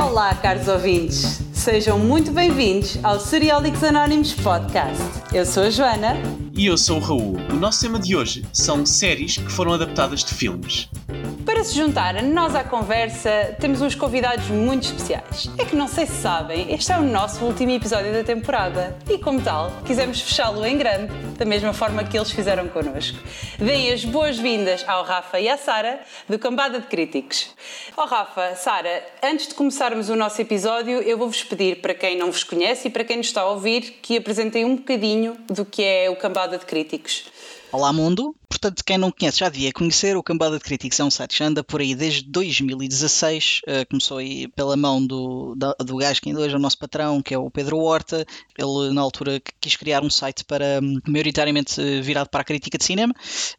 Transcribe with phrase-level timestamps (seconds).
[0.00, 1.42] Olá, caros ouvintes.
[1.52, 4.96] Sejam muito bem-vindos ao Seriólicos Anónimos Podcast.
[5.30, 6.16] Eu sou a Joana.
[6.54, 7.36] E eu sou o Raul.
[7.50, 10.88] O nosso tema de hoje são séries que foram adaptadas de filmes.
[11.44, 15.50] Para se juntar a nós à conversa, temos uns convidados muito especiais.
[15.58, 19.16] É que não sei se sabem, este é o nosso último episódio da temporada e,
[19.18, 23.18] como tal, quisemos fechá-lo em grande, da mesma forma que eles fizeram connosco.
[23.58, 27.50] Deem as boas-vindas ao Rafa e à Sara, do Cambada de Críticos.
[27.96, 32.18] Ó oh, Rafa, Sara, antes de começarmos o nosso episódio, eu vou-vos pedir, para quem
[32.18, 35.64] não vos conhece e para quem nos está a ouvir, que apresentem um bocadinho do
[35.64, 37.24] que é o Cambada de Críticos.
[37.72, 41.10] Olá mundo, portanto quem não conhece já devia conhecer, o Cambada de Críticos é um
[41.10, 46.20] site que anda por aí desde 2016, uh, começou aí pela mão do, do, gajo
[46.20, 48.26] que ainda hoje é o nosso patrão, que é o Pedro Horta,
[48.58, 52.84] ele na altura quis criar um site para, hum, maioritariamente virado para a crítica de
[52.84, 53.14] cinema,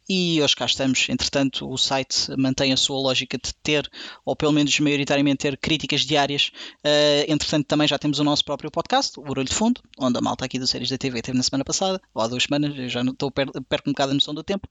[0.06, 3.90] e hoje cá estamos, entretanto o site mantém a sua lógica de ter,
[4.26, 6.52] ou pelo menos maioritariamente ter críticas diárias,
[6.84, 10.20] uh, entretanto também já temos o nosso próprio podcast, o Barulho de Fundo, onde a
[10.20, 12.88] malta aqui do Séries da TV teve na semana passada, ou há duas semanas, eu
[12.90, 14.68] já não estou perco um bocado a noção do tempo.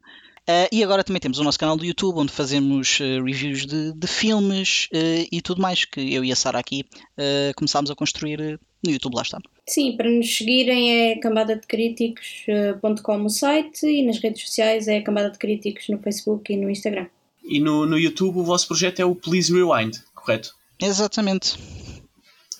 [0.49, 3.93] Uh, e agora também temos o nosso canal do YouTube, onde fazemos uh, reviews de,
[3.93, 6.85] de filmes uh, e tudo mais, que eu e a Sara aqui
[7.55, 9.39] começámos a construir no YouTube, lá está.
[9.67, 15.37] Sim, para nos seguirem é cambadadecríticos.com o site e nas redes sociais é Cambada de
[15.37, 17.05] Críticos no Facebook e no Instagram.
[17.43, 20.55] E no, no YouTube o vosso projeto é o Please Rewind, correto?
[20.81, 21.59] Exatamente.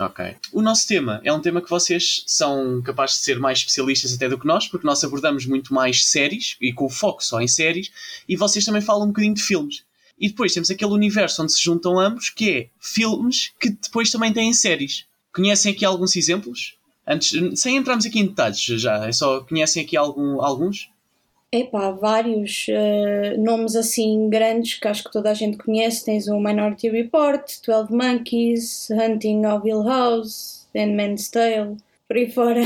[0.02, 0.36] Ok.
[0.52, 4.28] O nosso tema é um tema que vocês são capazes de ser mais especialistas até
[4.28, 7.92] do que nós, porque nós abordamos muito mais séries e com foco só em séries,
[8.28, 9.84] e vocês também falam um bocadinho de filmes.
[10.20, 14.34] E depois temos aquele universo onde se juntam ambos, que é filmes que depois também
[14.34, 15.06] têm séries.
[15.32, 16.76] Conhecem aqui alguns exemplos?
[17.06, 20.90] Antes, sem entrarmos aqui em detalhes já, é só conhecem aqui algum, alguns?
[21.54, 26.06] Epá, vários uh, nomes assim grandes que acho que toda a gente conhece.
[26.06, 31.76] Tens o Minority Report, 12 Monkeys, Hunting of Hill House, Handmaid's Tale,
[32.08, 32.62] por aí fora.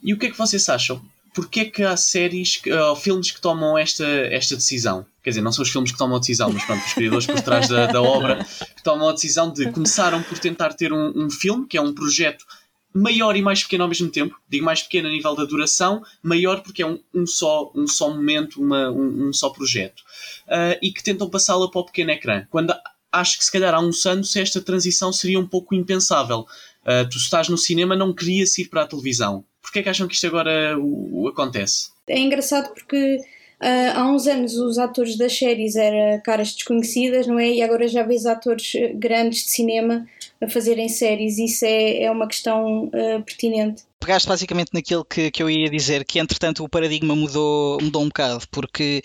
[0.00, 1.02] E o que é que vocês acham?
[1.34, 5.04] Porquê é que há séries ou filmes que tomam esta, esta decisão?
[5.22, 7.40] Quer dizer, não são os filmes que tomam a decisão, mas pronto, os criadores por
[7.42, 8.44] trás da, da obra
[8.76, 11.92] que tomam a decisão de começaram por tentar ter um, um filme, que é um
[11.92, 12.46] projeto
[12.92, 14.36] maior e mais pequeno ao mesmo tempo.
[14.48, 18.10] Digo mais pequeno a nível da duração, maior porque é um, um só, um só
[18.10, 20.00] momento, uma, um, um só projeto.
[20.46, 22.46] Uh, e que tentam passá-la para o pequeno ecrã.
[22.50, 22.74] Quando
[23.12, 26.46] acho que se calhar há uns anos esta transição seria um pouco impensável.
[26.82, 29.44] Uh, tu estás no cinema, não querias ir para a televisão.
[29.60, 31.90] Porquê é que acham que isto agora uh, acontece?
[32.06, 33.18] É engraçado porque
[33.60, 37.48] Uh, há uns anos os atores das séries eram caras desconhecidas, não é?
[37.48, 40.06] E agora já vês atores grandes de cinema
[40.40, 45.42] a fazerem séries, isso é, é uma questão uh, pertinente pegaste basicamente naquilo que, que
[45.42, 49.02] eu ia dizer, que entretanto o paradigma mudou, mudou um bocado, porque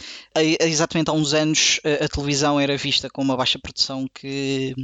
[0.59, 4.75] exatamente há uns anos a, televisão era vista com uma baixa produção que,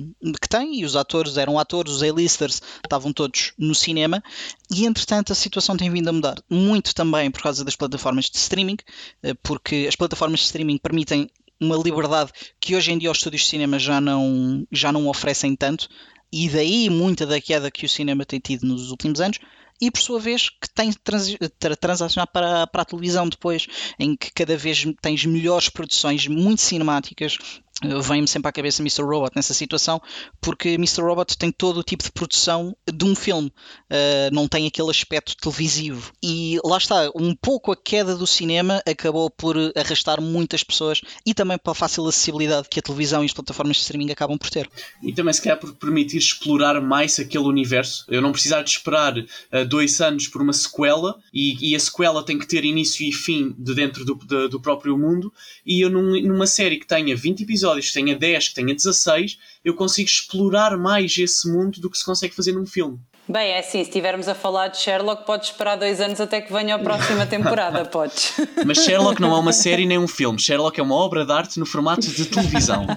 [0.42, 4.24] que tem, e os atores eram atores, os A-listers estavam todos no cinema,
[4.72, 6.38] e entretanto a situação tem vindo a mudar.
[6.50, 8.78] Muito também por causa das plataformas de streaming,
[9.24, 13.44] eh, porque as plataformas de streaming permitem uma liberdade que hoje em dia os estúdios
[13.44, 15.88] de cinema já não, já não oferecem tanto,
[16.31, 19.40] e daí muita da queda que o cinema tem tido nos últimos anos,
[19.81, 21.35] e por sua vez que tem trans,
[21.79, 23.67] transacionar para, para a televisão depois,
[23.97, 27.38] em que cada vez tens melhores produções muito cinemáticas,
[27.81, 29.03] vem-me sempre à cabeça Mr.
[29.03, 30.01] Robot nessa situação,
[30.41, 31.01] porque Mr.
[31.01, 35.35] Robot tem todo o tipo de produção de um filme, uh, não tem aquele aspecto
[35.38, 36.12] televisivo.
[36.22, 41.34] E lá está, um pouco a queda do cinema acabou por arrastar muitas pessoas e
[41.34, 44.69] também pela fácil acessibilidade que a televisão e as plataformas de streaming acabam por ter.
[45.01, 48.06] E também se calhar por permitir explorar mais aquele universo.
[48.09, 52.23] Eu não precisar de esperar uh, dois anos por uma sequela e, e, a sequela
[52.23, 55.34] tem que ter início e fim de dentro do, de, do próprio mundo.
[55.66, 58.74] E eu num, numa série que tenha 20 episódios episódios, que tenha 10, que tenha
[58.74, 62.97] 16, eu consigo explorar mais esse mundo do que se consegue fazer num filme.
[63.28, 66.52] Bem, é assim, se estivermos a falar de Sherlock, podes esperar dois anos até que
[66.52, 68.34] venha a próxima temporada, podes.
[68.66, 70.40] Mas Sherlock não é uma série nem um filme.
[70.40, 72.88] Sherlock é uma obra de arte no formato de televisão.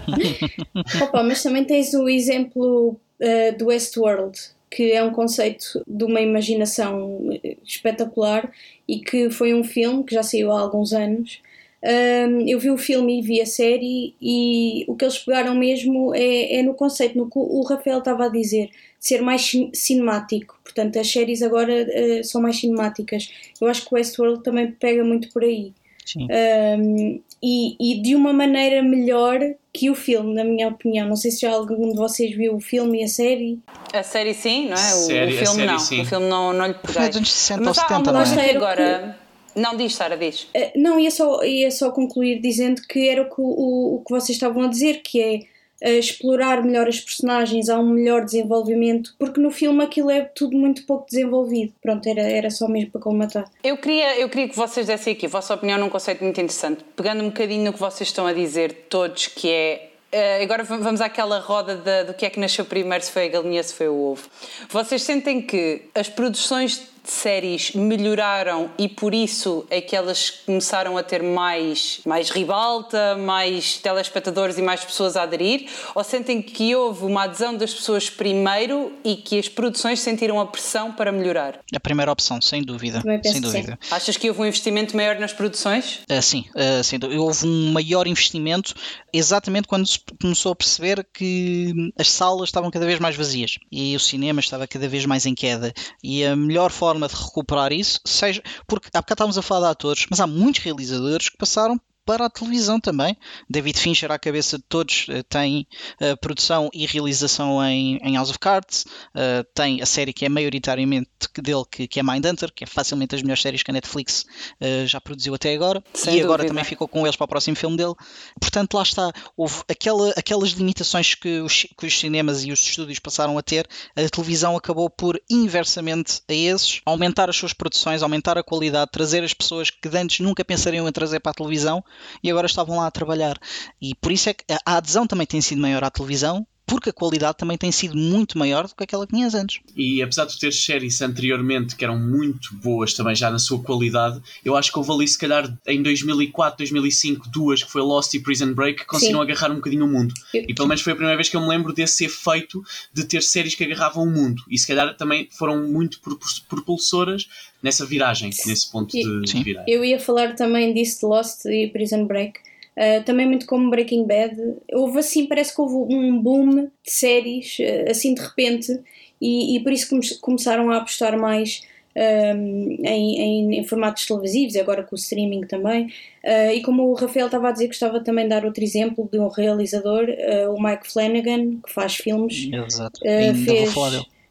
[1.03, 4.38] Opa, mas também tens o exemplo uh, do Westworld,
[4.70, 7.29] que é um conceito de uma imaginação
[7.62, 8.50] espetacular
[8.88, 11.43] e que foi um filme que já saiu há alguns anos
[11.84, 16.14] um, eu vi o filme e vi a série e o que eles pegaram mesmo
[16.14, 20.58] é, é no conceito, no que o Rafael estava a dizer, de ser mais cinemático.
[20.62, 23.32] Portanto, as séries agora uh, são mais cinemáticas.
[23.61, 25.73] Eu acho que o Westworld também pega muito por aí.
[26.17, 29.40] Um, e, e, de uma maneira melhor
[29.73, 31.08] que o filme, na minha opinião.
[31.08, 33.58] Não sei se já algum de vocês viu o filme e a série.
[33.93, 34.94] A série sim, não é?
[34.94, 35.78] O, série, o filme série, não.
[35.78, 36.02] Sim.
[36.02, 37.25] O filme não, não lhe peguei.
[37.25, 38.50] 60 ou 70, não é?
[38.50, 39.22] agora...
[39.54, 40.43] Não, diz, Sara, diz.
[40.54, 44.10] Uh, não, ia só, ia só concluir dizendo que era o que, o, o que
[44.10, 49.14] vocês estavam a dizer, que é uh, explorar melhor as personagens, há um melhor desenvolvimento,
[49.19, 51.72] porque no filme aquilo é tudo muito pouco desenvolvido.
[51.81, 53.50] Pronto, era, era só mesmo para colmatar.
[53.62, 56.84] Eu queria, eu queria que vocês dessem aqui a vossa opinião num conceito muito interessante,
[56.96, 61.00] pegando um bocadinho no que vocês estão a dizer todos, que é Uh, agora vamos
[61.00, 63.88] àquela roda de, do que é que nasceu primeiro, se foi a galinha, se foi
[63.88, 64.28] o ovo.
[64.69, 71.02] Vocês sentem que as produções séries melhoraram e por isso é que elas começaram a
[71.02, 75.69] ter mais, mais ribalta, mais telespectadores e mais pessoas a aderir?
[75.94, 80.46] Ou sentem que houve uma adesão das pessoas primeiro e que as produções sentiram a
[80.46, 81.60] pressão para melhorar?
[81.75, 83.02] A primeira opção, sem dúvida.
[83.25, 83.78] Sem dúvida.
[83.81, 83.94] Sim.
[83.94, 86.00] Achas que houve um investimento maior nas produções?
[86.10, 88.75] Uh, sim, uh, sim, houve um maior investimento
[89.12, 93.94] exatamente quando se começou a perceber que as salas estavam cada vez mais vazias e
[93.96, 95.72] o cinema estava cada vez mais em queda.
[96.02, 99.69] E a melhor forma forma de recuperar isso, seja porque há bocado estávamos a falar
[99.69, 103.16] de atores, mas há muitos realizadores que passaram para a televisão também.
[103.49, 105.66] David Fincher, à cabeça de todos, eh, tem
[106.00, 108.84] uh, produção e realização em, em House of Cards,
[109.14, 111.08] uh, tem a série que é maioritariamente
[111.38, 114.25] dele, que, que é Mindhunter, que é facilmente as melhores séries que a Netflix
[114.60, 116.25] uh, já produziu até agora, Sem e dúvida.
[116.25, 117.94] agora também ficou com eles para o próximo filme dele.
[118.40, 122.99] Portanto, lá está, houve aquela, aquelas limitações que os, que os cinemas e os estúdios
[122.99, 128.37] passaram a ter, a televisão acabou por, inversamente a esses, aumentar as suas produções, aumentar
[128.37, 131.84] a qualidade, trazer as pessoas que antes nunca pensariam em trazer para a televisão
[132.23, 133.39] e agora estavam lá a trabalhar.
[133.81, 136.93] E por isso é que a adesão também tem sido maior à televisão, porque a
[136.93, 139.61] qualidade também tem sido muito maior do que aquela que tinhas antes.
[139.76, 144.20] E apesar de ter séries anteriormente que eram muito boas também já na sua qualidade,
[144.44, 148.20] eu acho que houve ali se calhar em 2004, 2005, duas que foi Lost e
[148.20, 149.31] Prison Break que conseguiram Sim.
[149.31, 150.14] agarrar um bocadinho o mundo.
[150.32, 152.62] E pelo menos foi a primeira vez que eu me lembro desse efeito
[152.93, 154.43] de ter séries que agarravam o mundo.
[154.49, 156.00] E se calhar também foram muito
[156.49, 157.29] propulsoras
[157.62, 159.73] nessa viragem, nesse ponto de, de viragem.
[159.73, 162.41] Eu ia falar também disso de Lost e Prison Break
[162.77, 164.35] Uh, também muito como Breaking Bad.
[164.73, 168.81] Houve assim, parece que houve um boom de séries, uh, assim de repente,
[169.21, 171.63] e, e por isso come começaram a apostar mais
[171.95, 175.89] um, em, em, em, formatos televisivos, agora com o streaming também.
[176.25, 179.19] Uh, e como o Rafael estava a dizer, gostava também de dar outro exemplo de
[179.19, 180.07] um realizador,
[180.51, 182.49] o Mike Flanagan, que faz filmes.
[182.51, 183.01] Exato.
[183.45, 183.75] fez,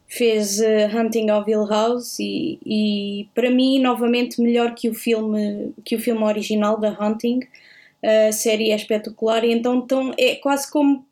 [0.08, 0.60] fez
[0.92, 6.00] Hunting of Hill House e, e para mim novamente melhor que o filme que o
[6.00, 7.40] filme original da Hunting
[8.04, 11.04] a série é espetacular e então, então é quase como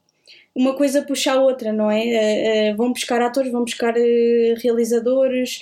[0.55, 2.01] uma coisa puxa a outra, não é?
[2.01, 5.61] Uh, uh, vão buscar atores, vão buscar uh, realizadores,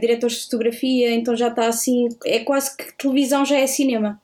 [0.00, 4.20] diretores de fotografia, então já está assim, é quase que televisão já é cinema.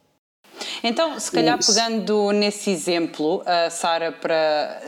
[0.83, 4.81] Então, se calhar pegando nesse exemplo, a Sara, para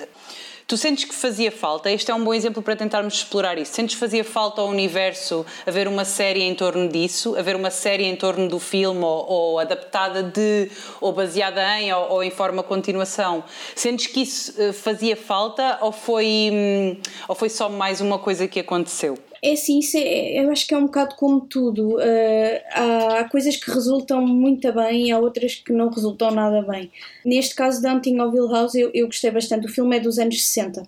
[0.68, 1.90] Tu sentes que fazia falta?
[1.90, 3.72] Este é um bom exemplo para tentarmos explorar isso.
[3.72, 8.04] Sentes que fazia falta ao universo haver uma série em torno disso, haver uma série
[8.04, 10.70] em torno do filme ou, ou adaptada de,
[11.00, 13.42] ou baseada em, ou, ou, em forma continuação?
[13.74, 18.46] Sentes que isso eh, fazia falta ou foi, hum, ou foi só mais uma coisa
[18.46, 19.16] que aconteceu?
[19.42, 21.96] É isso é, eu acho que é um bocado como tudo.
[21.96, 26.90] Uh, há coisas que resultam muito bem e há outras que não resultam nada bem.
[27.24, 29.66] Neste caso de Hunting of Hill House, eu, eu gostei bastante.
[29.66, 30.82] O filme é dos anos 60.
[30.82, 30.86] Uh,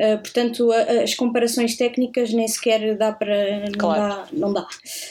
[0.00, 3.66] ah, portanto, a, as comparações técnicas nem sequer dá para.
[3.66, 4.14] Não, claro.
[4.14, 4.66] dá, não dá.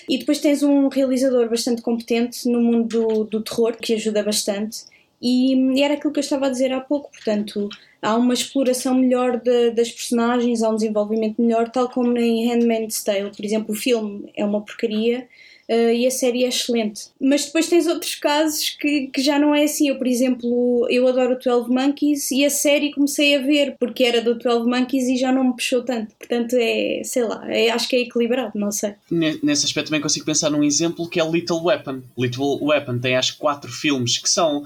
[0.08, 4.80] E depois tens um realizador bastante competente no mundo do, do terror, que ajuda bastante.
[5.22, 7.70] E, e era aquilo que eu estava a dizer há pouco, portanto,
[8.02, 13.04] há uma exploração melhor de, das personagens, há um desenvolvimento melhor, tal como em Handmaid's
[13.04, 15.28] Tale, por exemplo, o filme é uma porcaria
[15.70, 17.10] uh, e a série é excelente.
[17.22, 19.90] Mas depois tens outros casos que, que já não é assim.
[19.90, 24.04] Eu, por exemplo, eu adoro o 12 Monkeys e a série comecei a ver porque
[24.04, 26.14] era do 12 Monkeys e já não me puxou tanto.
[26.16, 28.96] Portanto, é, sei lá, é, acho que é equilibrado, não sei.
[29.10, 32.02] Nesse aspecto também consigo pensar num exemplo que é Little Weapon.
[32.18, 34.66] Little Weapon tem acho quatro filmes que são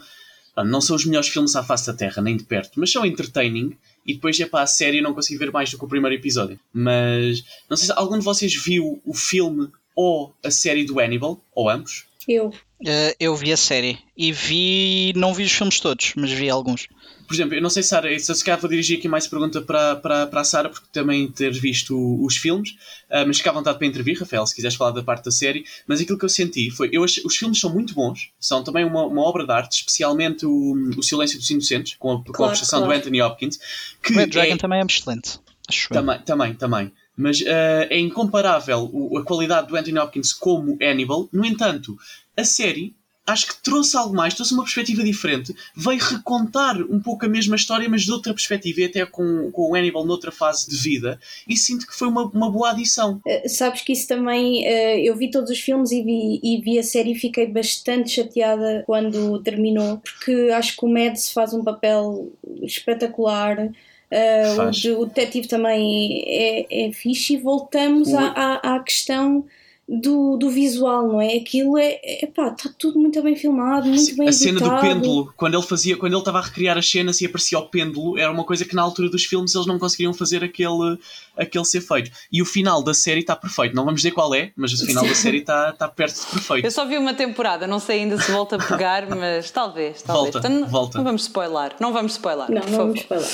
[0.58, 3.76] não são os melhores filmes à face da Terra, nem de perto, mas são entertaining.
[4.06, 6.60] E depois é para a série não consigo ver mais do que o primeiro episódio.
[6.74, 11.42] Mas não sei se algum de vocês viu o filme ou a série do Hannibal,
[11.56, 12.06] ou ambos.
[12.28, 12.48] Eu.
[12.48, 15.14] Uh, eu vi a série e vi.
[15.16, 16.88] Não vi os filmes todos, mas vi alguns
[17.34, 20.28] por exemplo, eu não sei, Sara, se calhar vou dirigir aqui mais pergunta para, para,
[20.28, 22.72] para a Sara, porque também teres visto os filmes,
[23.10, 25.66] uh, mas fica à vontade para intervir, Rafael, se quiseres falar da parte da série.
[25.88, 28.86] Mas aquilo que eu senti foi: eu achei, os filmes são muito bons, são também
[28.86, 32.44] uma, uma obra de arte, especialmente o, o Silêncio dos Inocentes, com a, claro, com
[32.44, 32.94] a prestação claro.
[32.94, 33.60] do Anthony Hopkins.
[34.04, 35.40] Que Red Dragon é, também é excelente.
[35.68, 36.92] Acho também, também, também.
[37.18, 41.28] Mas uh, é incomparável a qualidade do Anthony Hopkins como Hannibal.
[41.34, 41.98] No entanto,
[42.38, 42.96] a série
[43.26, 47.56] acho que trouxe algo mais, trouxe uma perspectiva diferente, veio recontar um pouco a mesma
[47.56, 51.20] história, mas de outra perspectiva, e até com, com o Hannibal noutra fase de vida,
[51.48, 53.22] e sinto que foi uma, uma boa adição.
[53.26, 56.78] Uh, sabes que isso também, uh, eu vi todos os filmes e vi, e vi
[56.78, 61.64] a série e fiquei bastante chateada quando terminou, porque acho que o Mads faz um
[61.64, 63.70] papel espetacular.
[64.12, 69.44] Uh, o, o, detetive também é, é fixe e voltamos à, à, à questão
[69.88, 71.36] do, do visual, não é?
[71.36, 74.60] Aquilo é, é pá, está tudo muito bem filmado, muito Sim, bem A editado.
[74.60, 77.60] cena do pêndulo, quando ele fazia, quando ele estava a recriar as cenas e aparecia
[77.60, 80.98] o pêndulo, era uma coisa que na altura dos filmes eles não conseguiriam fazer aquele,
[81.38, 82.12] aquele ser feito.
[82.32, 83.76] E o final da série está perfeito.
[83.76, 86.66] Não vamos dizer qual é, mas o final da série está, está perto de perfeito.
[86.66, 90.34] Eu só vi uma temporada, não sei ainda se volta a pegar, mas talvez, talvez.
[90.34, 90.98] Volta, então, volta.
[90.98, 92.50] Não vamos spoiler, não vamos spoiler.
[92.50, 93.28] Não, não vamos spoiler.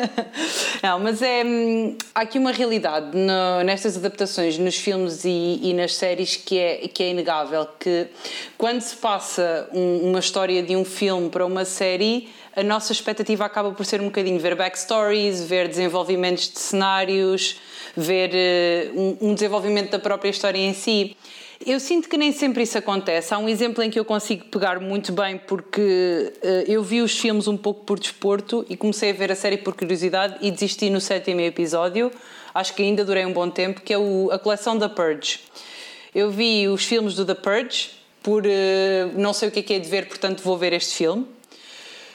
[0.82, 1.44] não, mas é.
[1.44, 6.58] Hum, há aqui uma realidade no, nestas adaptações, nos filmes e, e nas séries que
[6.58, 8.06] é, que é inegável, que
[8.56, 13.44] quando se passa um, uma história de um filme para uma série, a nossa expectativa
[13.44, 17.60] acaba por ser um bocadinho ver backstories, ver desenvolvimentos de cenários,
[17.96, 18.30] ver
[18.94, 21.16] uh, um, um desenvolvimento da própria história em si.
[21.64, 23.32] Eu sinto que nem sempre isso acontece.
[23.32, 27.18] Há um exemplo em que eu consigo pegar muito bem porque uh, eu vi os
[27.18, 30.90] filmes um pouco por desporto e comecei a ver a série por curiosidade e desisti
[30.90, 32.12] no sétimo episódio.
[32.56, 35.40] Acho que ainda durei um bom tempo, que é o, a coleção da Purge.
[36.14, 37.90] Eu vi os filmes do The Purge,
[38.22, 38.48] por uh,
[39.14, 41.26] não sei o que é, que é de ver, portanto vou ver este filme.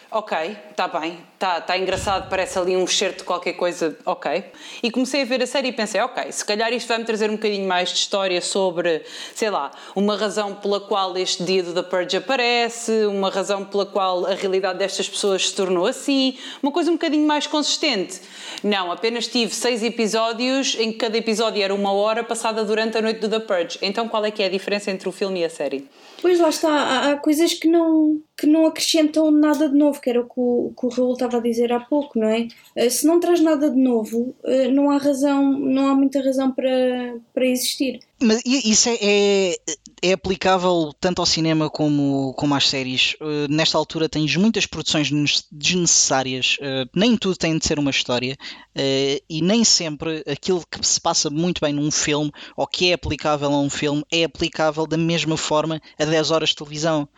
[0.09, 4.43] Ok, está bem, está tá engraçado, parece ali um excerto de qualquer coisa, ok.
[4.83, 7.33] E comecei a ver a série e pensei, ok, se calhar isto vai-me trazer um
[7.33, 9.01] bocadinho mais de história sobre,
[9.33, 13.87] sei lá, uma razão pela qual este dia do The Purge aparece, uma razão pela
[13.87, 18.21] qual a realidade destas pessoas se tornou assim, uma coisa um bocadinho mais consistente.
[18.63, 23.01] Não, apenas tive seis episódios, em que cada episódio era uma hora passada durante a
[23.01, 23.79] noite do The Purge.
[23.81, 25.89] Então qual é que é a diferença entre o filme e a série?
[26.21, 30.07] Pois lá está, há, há coisas que não, que não acrescentam nada de novo, que
[30.07, 32.47] era o que o, que o Raul estava a dizer há pouco, não é?
[32.75, 36.51] Eh, se não traz nada de novo, eh, não há razão, não há muita razão
[36.51, 37.99] para, para existir.
[38.21, 39.55] Mas isso é, é,
[40.03, 43.15] é, aplicável tanto ao cinema como, como às séries.
[43.19, 45.09] Uh, nesta altura tens muitas produções
[45.51, 48.37] desnecessárias, uh, nem tudo tem de ser uma história,
[48.75, 52.93] uh, e nem sempre aquilo que se passa muito bem num filme ou que é
[52.93, 57.09] aplicável a um filme é aplicável da mesma forma a 10 horas de televisão.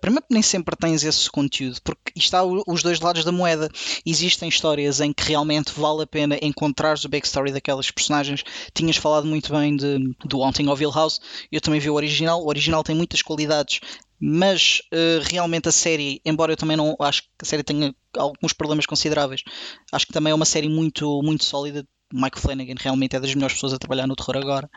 [0.00, 3.68] primeiro, nem sempre tens esse conteúdo, porque está os dois lados da moeda.
[4.06, 8.42] Existem histórias em que realmente vale a pena encontrar o backstory daquelas personagens.
[8.74, 11.20] Tinhas falado muito bem de do Haunting of Hill House.
[11.50, 12.42] Eu também vi o original.
[12.42, 13.80] O original tem muitas qualidades,
[14.20, 18.52] mas uh, realmente a série, embora eu também não acho que a série tenha alguns
[18.52, 19.42] problemas consideráveis,
[19.90, 21.86] acho que também é uma série muito, muito sólida.
[22.12, 24.70] Mike Flanagan realmente é das melhores pessoas a trabalhar no terror agora.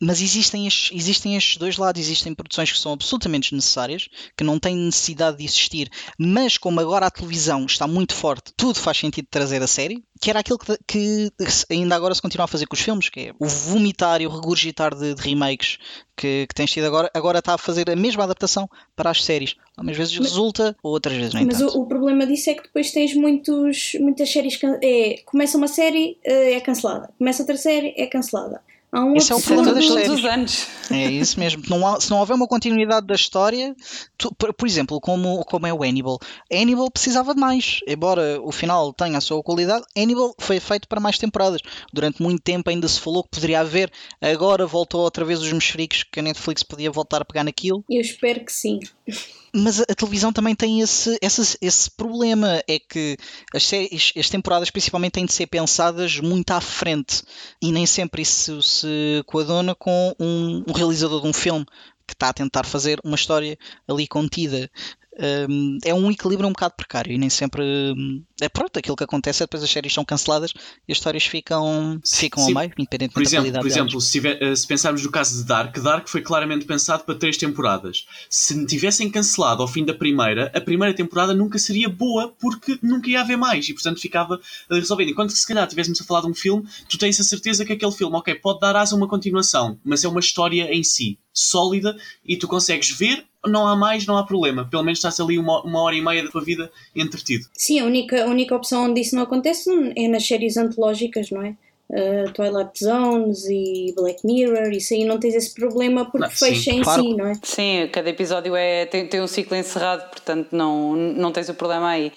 [0.00, 4.58] Mas existem estes, existem estes dois lados, existem produções que são absolutamente desnecessárias, que não
[4.58, 9.26] têm necessidade de existir, mas como agora a televisão está muito forte, tudo faz sentido
[9.30, 11.28] trazer a série, que era aquilo que, que,
[11.70, 14.30] ainda agora se continua a fazer com os filmes, que é o vomitar e o
[14.30, 15.78] regurgitar de, de remakes
[16.16, 19.56] que, que tens tido agora, agora está a fazer a mesma adaptação para as séries.
[19.76, 21.60] Algumas vezes mas, resulta, outras vezes nem Mas.
[21.60, 24.58] O, o, problema disso é que depois tens muitos, muitas séries.
[24.82, 26.81] É, começa uma série, eh, é cancelada.
[27.18, 28.60] Começa outra série, é cancelada.
[28.92, 30.10] Há um Esse é o problema das séries.
[30.10, 30.66] Os anos.
[30.90, 31.62] É isso mesmo.
[31.66, 33.74] Não há, se não houver uma continuidade da história,
[34.18, 36.18] tu, por, por, exemplo, como, como é o Hannibal,
[36.52, 37.80] Hannibal precisava de mais.
[37.88, 41.62] Embora o final tenha a sua qualidade, Hannibal foi feito para mais temporadas.
[41.90, 43.90] Durante muito tempo ainda se falou que poderia haver.
[44.20, 47.82] Agora voltou outra vez os mexericos que a Netflix podia voltar a pegar naquilo.
[47.88, 48.78] Eu espero que sim
[49.54, 53.16] mas a, televisão também tem esse, esse, esse problema, é que
[53.54, 57.22] as, séries, as temporadas principalmente têm de ser pensadas muito à frente
[57.60, 61.66] e nem sempre isso se coaduna com um, um realizador de um filme
[62.06, 64.70] que está a tentar fazer uma história ali contida
[65.18, 69.04] um, é um equilíbrio um bocado precário e nem sempre hum, é pronto, aquilo que
[69.04, 70.52] acontece é depois as séries são canceladas
[70.88, 72.50] e as histórias ficam, ficam Sim.
[72.50, 75.10] ao meio, independentemente por exemplo, da qualidade Por exemplo, se, tiver, eh, se, pensarmos no
[75.10, 78.06] caso de Dark, Dark foi claramente pensado para três temporadas.
[78.30, 83.10] Se tivessem cancelado ao fim da primeira, a primeira temporada nunca seria boa porque nunca
[83.10, 84.40] ia haver mais e portanto ficava
[84.70, 85.10] resolvido.
[85.10, 87.72] Enquanto que se calhar tivéssemos a falar de um filme, tu tens a certeza que
[87.72, 91.18] aquele filme, ok, pode dar asa a uma continuação, mas é uma história em si
[91.32, 94.66] sólida e tu consegues ver não há mais, não há problema.
[94.70, 97.46] Pelo menos estás ali uma, uma hora e meia da tua vida entretido.
[97.54, 101.42] Sim, a única, a única opção onde isso não acontece é nas séries antológicas, não
[101.42, 101.56] é?
[101.90, 106.70] Uh, Twilight Zones e Black Mirror, isso aí não tens esse problema porque não, fecha
[106.70, 107.02] sim, em claro.
[107.02, 107.34] si, não é?
[107.42, 111.88] Sim, cada episódio é, tem, tem um ciclo encerrado, portanto não, não tens o problema
[111.88, 112.10] aí.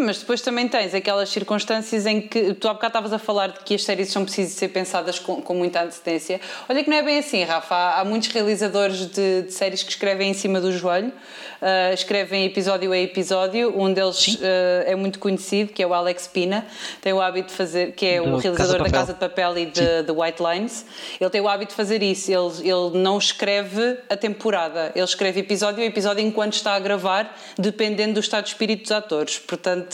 [0.00, 3.60] Mas depois também tens aquelas circunstâncias em que tu há bocado estavas a falar de
[3.60, 6.40] que as séries são precisas ser pensadas com, com muita antecedência.
[6.68, 7.74] Olha que não é bem assim, Rafa.
[7.74, 12.44] Há, há muitos realizadores de, de, séries que escrevem em cima do joelho, uh, escrevem
[12.46, 13.78] episódio a episódio.
[13.78, 14.38] Um deles uh,
[14.86, 16.66] é muito conhecido, que é o Alex Pina.
[17.00, 19.58] Tem o hábito de fazer, que é do o realizador Casa da Casa de Papel
[19.58, 20.86] e de, de, White Lines.
[21.20, 22.30] Ele tem o hábito de fazer isso.
[22.30, 27.36] Ele, ele não escreve a temporada, ele escreve episódio a episódio enquanto está a gravar,
[27.58, 29.38] dependendo do estado de espírito dos atores.
[29.38, 29.89] Portanto,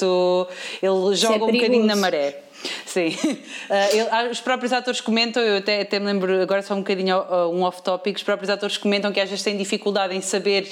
[0.82, 2.42] ele joga é um bocadinho na maré.
[2.84, 3.08] Sim.
[3.08, 3.36] Uh,
[3.92, 7.18] ele, ah, os próprios atores comentam, eu até, até me lembro, agora só um bocadinho
[7.18, 10.64] uh, um off-topic, os próprios atores comentam que às vezes têm dificuldade em saber,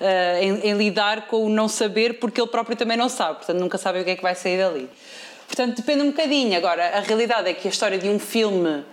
[0.00, 3.58] uh, em, em, lidar com o não saber, porque ele próprio também não sabe, portanto
[3.58, 4.88] nunca sabe o que é que vai sair dali.
[5.46, 6.56] Portanto, depende um bocadinho.
[6.56, 8.84] Agora, a realidade é que a história de um filme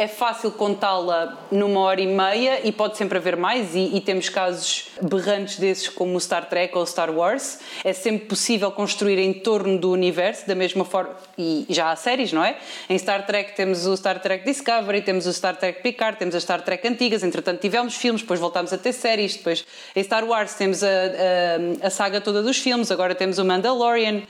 [0.00, 4.30] é fácil contá-la numa hora e meia e pode sempre haver mais, e, e, temos
[4.30, 7.58] casos berrantes desses como o Star Trek ou o Star Wars.
[7.84, 12.32] É sempre possível construir em torno do universo, da mesma forma, e já há séries,
[12.32, 12.56] não é?
[12.88, 16.44] Em Star Trek temos o Star Trek Discovery, temos o Star Trek Picard, temos as
[16.44, 20.54] Star Trek antigas, entretanto tivemos filmes, depois voltámos a ter séries, depois em Star Wars
[20.54, 24.22] temos a, a, a saga toda dos filmes, agora temos o Mandalorian.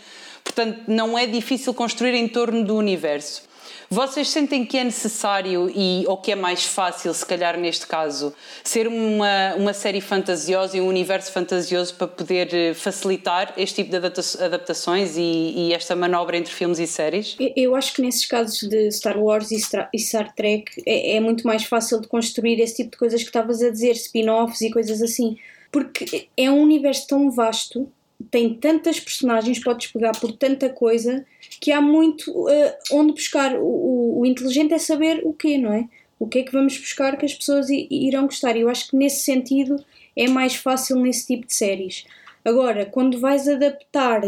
[0.42, 3.49] Portanto, não é difícil construir em torno do universo.
[3.92, 8.32] Vocês sentem que é necessário e ou que é mais fácil, se calhar neste caso,
[8.62, 13.90] ser uma, uma série fantasiosa e um universo fantasioso para poder eh, facilitar este tipo
[13.90, 17.36] de adaptações e, e esta manobra entre filmes e séries?
[17.56, 21.64] Eu acho que nesses casos de Star Wars e Star Trek é, é muito mais
[21.64, 25.36] fácil de construir esse tipo de coisas que estavas a dizer, spin-offs e coisas assim.
[25.72, 27.90] Porque é um universo tão vasto
[28.30, 31.24] tem tantas personagens, podes pegar por tanta coisa
[31.60, 33.54] que há muito uh, onde buscar.
[33.56, 35.86] O, o, o, inteligente é saber o quê, não é?
[36.18, 38.56] O que é que vamos buscar que as pessoas irão gostar.
[38.56, 39.76] E eu acho que nesse sentido
[40.16, 42.04] é mais fácil nesse tipo de séries.
[42.44, 44.22] Agora, quando vais adaptar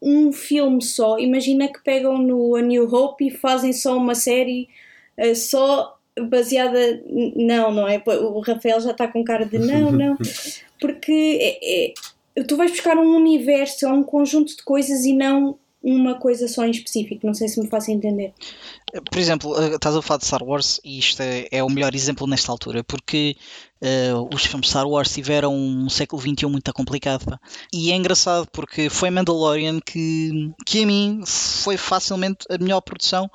[0.00, 4.68] um filme só, imagina que pegam no A New Hope e fazem só uma série
[5.18, 7.02] uh, só baseada.
[7.36, 8.02] Não, não é?
[8.06, 10.16] O Rafael já está com cara de não, não.
[10.80, 11.94] Porque é, é
[12.44, 16.70] tu vais buscar um universo, um conjunto de coisas e não uma coisa só em
[16.70, 17.26] específico.
[17.26, 18.32] Não sei se me faço entender.
[19.10, 21.94] Por exemplo, eh, estás a falar de Star Wars e isto é, é o melhor
[21.94, 23.36] exemplo nesta altura, porque
[23.82, 27.38] uh, os filmes de Star Wars tiveram um século XXI muito complicado.
[27.72, 33.30] E é engraçado porque foi Mandalorian que, que a mim foi facilmente a melhor produção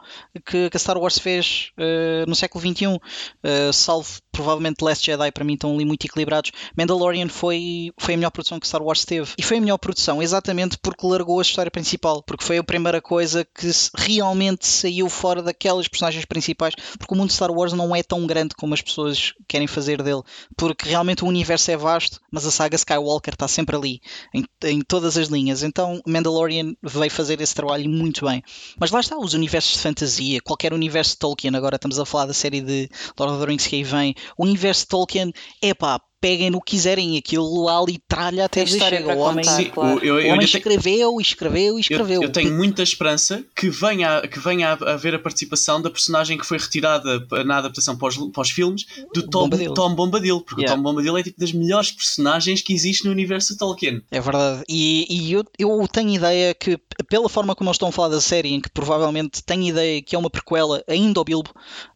[0.46, 2.88] que, que a Star Wars fez uh, no século XXI.
[2.88, 6.52] Uh, salvo provavelmente Last Jedi, para mim estão ali muito equilibrados.
[6.76, 9.32] Mandalorian foi, foi a melhor produção que Star Wars teve.
[9.38, 13.00] E foi a melhor produção exatamente porque largou a história principal, porque foi a primeira
[13.00, 17.96] coisa que realmente saiu fora daquelas personagens principais, porque o mundo de Star Wars não
[17.96, 20.22] é tão grande como as pessoas querem fazer dele,
[20.56, 24.02] porque realmente o universo é vasto, mas a saga Skywalker está sempre ali,
[24.34, 25.64] em, em todas as linhas.
[25.64, 28.44] Então Mandalorian veio fazer esse trabalho muito bem.
[28.80, 32.26] Mas lá está, os universos de fantasia, qualquer universo de Tolkien, agora estamos a falar
[32.26, 35.74] da série de Lord of the Rings que aí vem, o universo de Tolkien é
[35.74, 39.14] pá, peguem no que quiserem, aquilo lá ali tralha até dizer chega.
[39.14, 40.00] O homem, contar, claro.
[40.02, 42.22] eu, eu, o homem escreveu, escreveu, escreveu.
[42.22, 46.38] Eu, eu tenho muita esperança que venha, que venha a haver a participação da personagem
[46.38, 50.74] que foi retirada na adaptação para os, filmes do Tom Bombadil, Tom Bombadil porque yeah.
[50.74, 54.02] o Tom Bombadil é tipo das melhores personagens que existe no universo de Tolkien.
[54.10, 57.92] É verdade, e, e eu, eu tenho ideia que, pela forma como eles estão a
[57.92, 61.50] falar da série, em que provavelmente tenho ideia que é uma prequela ainda ao Bilbo,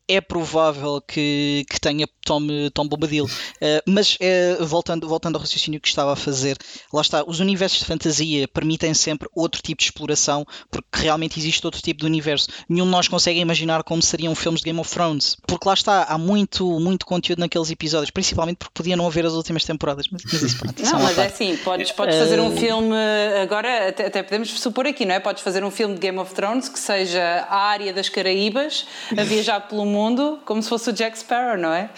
[0.08, 2.42] é provável que, que tenha Tom,
[2.74, 3.26] Tom Bombadil.
[3.26, 6.58] Uh, mas uh, voltando, voltando ao raciocínio que estava a fazer,
[6.94, 11.66] lá está, os universos de fantasia permitem sempre outro tipo de exploração, porque realmente existe
[11.66, 12.48] outro tipo de universo.
[12.70, 16.04] Nenhum de nós consegue imaginar como seriam filmes de Game of Thrones, porque lá está,
[16.04, 20.08] há muito, muito conteúdo naqueles episódios, principalmente porque podia não haver as últimas temporadas.
[20.10, 22.96] Mas, mas isso, pronto, não, mas é assim, podes, podes fazer um filme,
[23.42, 25.20] agora até, até, podemos supor aqui, não é?
[25.20, 28.86] Podes fazer um filme de Game of Thrones que seja a área das Caraíbas,
[29.18, 31.90] a viajar pelo mundo mundo como se fosse o Jack Sparrow, não é?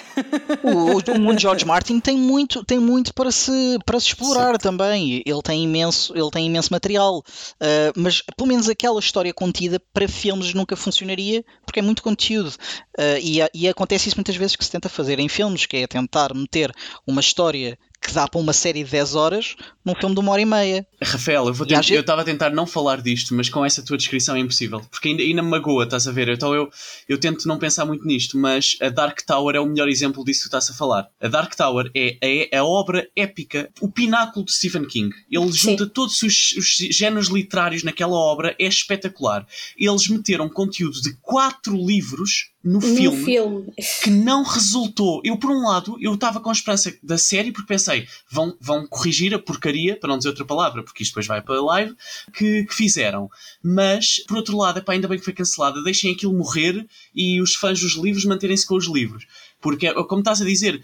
[0.63, 4.51] O, o mundo de George Martin tem muito, tem muito para, se, para se explorar
[4.51, 4.61] certo.
[4.61, 5.21] também.
[5.25, 7.19] Ele tem imenso, ele tem imenso material.
[7.19, 12.49] Uh, mas pelo menos aquela história contida para filmes nunca funcionaria porque é muito conteúdo.
[12.97, 15.87] Uh, e, e acontece isso muitas vezes que se tenta fazer em filmes, que é
[15.87, 16.71] tentar meter
[17.05, 20.41] uma história que dá para uma série de 10 horas num filme de uma hora
[20.41, 20.87] e meia.
[21.01, 24.81] Rafael, eu, estava a tentar não falar disto, mas com essa tua descrição é impossível.
[24.89, 26.29] Porque ainda, ainda me magoa, estás a ver?
[26.29, 26.69] Então eu,
[27.07, 30.41] eu tento não pensar muito nisto, mas a Dark Tower é o melhor exemplo disso
[30.41, 31.07] que estás a falar.
[31.19, 35.13] A Dark Tower é, é, é a obra épica, o pináculo de Stephen King.
[35.29, 35.89] Ele junta Sim.
[35.89, 39.45] todos os, os géneros literários naquela obra, é espetacular.
[39.77, 43.73] Eles meteram conteúdo de quatro livros no, filme, filme.
[44.03, 45.21] que não resultou.
[45.23, 48.85] Eu, por um lado, eu estava com a esperança da série porque pensei, vão, vão
[48.85, 51.95] corrigir a porcaria, para não dizer outra palavra, porque isto depois vai para a live,
[52.33, 53.29] que, que fizeram.
[53.63, 57.55] Mas, por outro lado, epá, ainda bem que foi cancelada, deixem aquilo morrer e os
[57.55, 59.25] fãs dos livros manterem-se com os livros.
[59.61, 60.81] Porque, como estás a dizer,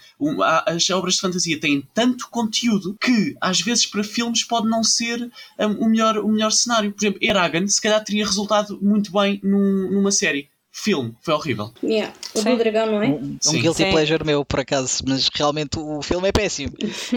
[0.66, 5.32] as obras de fantasia têm tanto conteúdo que, às vezes, para filmes pode não ser
[5.60, 6.92] um, o, melhor, o melhor cenário.
[6.92, 11.16] Por exemplo, Eragon, se calhar teria resultado muito bem num, numa série filme.
[11.22, 11.74] Foi horrível.
[11.82, 12.14] Yeah.
[12.40, 13.08] O do dragão, não é?
[13.08, 13.92] Um, um guilty Sim.
[13.92, 16.74] pleasure meu, por acaso, mas realmente o filme é péssimo.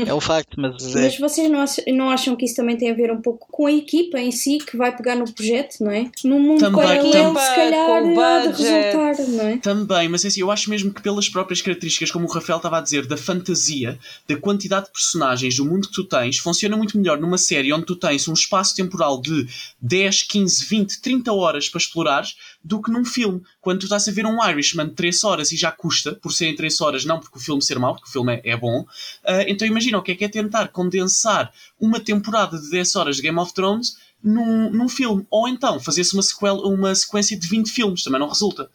[0.07, 0.95] É um facto, mas.
[0.95, 1.03] É...
[1.03, 3.67] Mas vocês não acham, não acham que isso também tem a ver um pouco com
[3.67, 6.11] a equipa em si que vai pegar no projeto, não é?
[6.25, 9.57] Num mundo também, paralelo, se calhar, há de resultar, não é?
[9.59, 12.79] Também, mas é assim, eu acho mesmo que pelas próprias características, como o Rafael estava
[12.79, 16.99] a dizer, da fantasia, da quantidade de personagens, do mundo que tu tens, funciona muito
[16.99, 19.47] melhor numa série onde tu tens um espaço temporal de
[19.81, 23.43] 10, 15, 20, 30 horas para explorares do que num filme.
[23.61, 26.55] Quando tu estás a ver um Irishman de 3 horas e já custa, por serem
[26.55, 29.45] 3 horas, não porque o filme ser mau, porque o filme é, é bom, uh,
[29.47, 33.23] então imagina o que é que é tentar condensar uma temporada de 10 horas de
[33.23, 35.27] Game of Thrones num, num filme.
[35.31, 38.71] Ou então fazer-se uma, uma sequência de 20 filmes, também não resulta.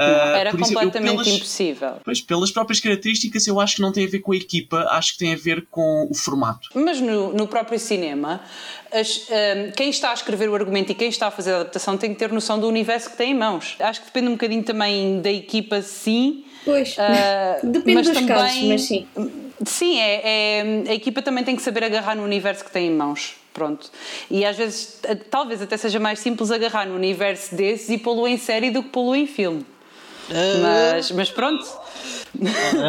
[0.00, 1.92] Uh, Era completamente pelas, impossível.
[2.02, 5.12] Pois, pelas próprias características, eu acho que não tem a ver com a equipa, acho
[5.12, 6.70] que tem a ver com o formato.
[6.74, 8.40] Mas no, no próprio cinema,
[8.90, 11.98] as, uh, quem está a escrever o argumento e quem está a fazer a adaptação
[11.98, 13.76] tem que ter noção do universo que tem em mãos.
[13.78, 16.44] Acho que depende um bocadinho também da equipa, sim.
[16.64, 19.06] Pois, uh, depende dos também, casos, mas sim.
[19.66, 22.94] Sim, é, é, a equipa também tem que saber agarrar no universo que tem em
[22.94, 23.36] mãos.
[23.52, 23.90] Pronto.
[24.30, 28.38] E às vezes, talvez até seja mais simples agarrar no universo desses e pô-lo em
[28.38, 29.66] série do que pô-lo em filme.
[30.62, 31.64] Mas, mas pronto.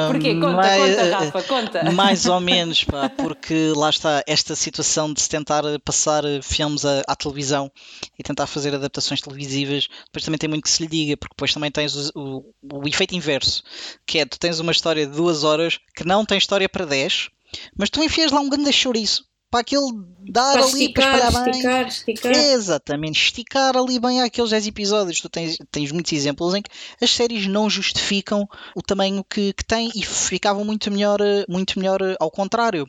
[0.08, 0.36] Porquê?
[0.36, 1.92] Conta, mais, conta, Rafa, conta.
[1.92, 7.02] Mais ou menos, pá, porque lá está esta situação de se tentar passar filmes à,
[7.08, 7.72] à, televisão
[8.18, 11.54] e tentar fazer adaptações televisivas, depois também tem muito que se lhe diga, porque depois
[11.54, 13.64] também tens o, o, o efeito inverso,
[14.06, 17.30] que é tu tens uma história de duas horas que não tem história para 10,
[17.78, 19.92] mas tu enfias lá um grande chouriço para aquele
[20.30, 21.88] dar para ali esticar, para espalhar esticar, bem.
[21.88, 22.32] Esticar.
[22.32, 25.20] Exatamente, esticar ali bem aqueles 10 episódios.
[25.20, 29.66] Tu tens, tens muitos exemplos em que as séries não justificam o tamanho que, que
[29.66, 32.88] têm e ficavam muito melhor, muito melhor ao contrário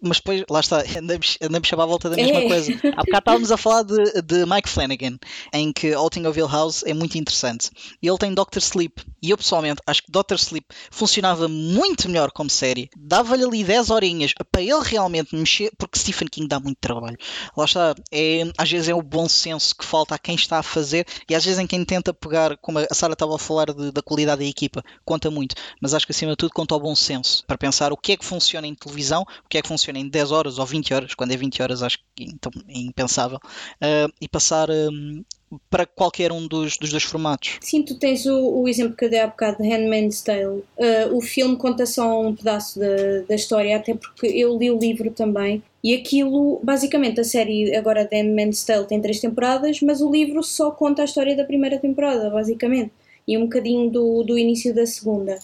[0.00, 2.48] mas depois, lá está, andamos, andamos sempre à volta da mesma é.
[2.48, 2.72] coisa.
[2.96, 5.18] Há bocado estávamos a falar de, de Mike Flanagan,
[5.52, 7.70] em que Hill House é muito interessante.
[8.02, 12.30] E ele tem Doctor Sleep, e eu pessoalmente acho que Doctor Sleep funcionava muito melhor
[12.30, 12.88] como série.
[12.96, 17.16] Dava-lhe ali 10 horinhas para ele realmente mexer, porque Stephen King dá muito trabalho.
[17.56, 20.62] Lá está, é, às vezes é o bom senso que falta a quem está a
[20.62, 23.90] fazer, e às vezes em quem tenta pegar, como a Sara estava a falar de,
[23.90, 25.54] da qualidade da equipa, conta muito.
[25.80, 28.16] Mas acho que acima de tudo conta o bom senso, para pensar o que é
[28.16, 31.14] que funciona em televisão, o que é que funciona em 10 horas ou 20 horas,
[31.14, 35.24] quando é 20 horas acho que então, é impensável, uh, e passar um,
[35.70, 37.58] para qualquer um dos, dos dois formatos.
[37.60, 40.62] Sim, tu tens o, o exemplo que eu dei há bocado de Handmaid's Tale.
[40.76, 42.86] Uh, o filme conta só um pedaço da,
[43.28, 45.62] da história, até porque eu li o livro também.
[45.82, 50.42] E aquilo, basicamente, a série agora de Handmaid's Tale tem três temporadas, mas o livro
[50.42, 52.92] só conta a história da primeira temporada, basicamente.
[53.26, 55.38] E um bocadinho do, do início da segunda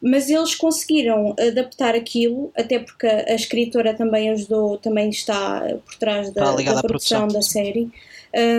[0.00, 6.32] mas eles conseguiram adaptar aquilo, até porque a, escritora também ajudou, também está por trás
[6.32, 7.90] da, da produção, da série,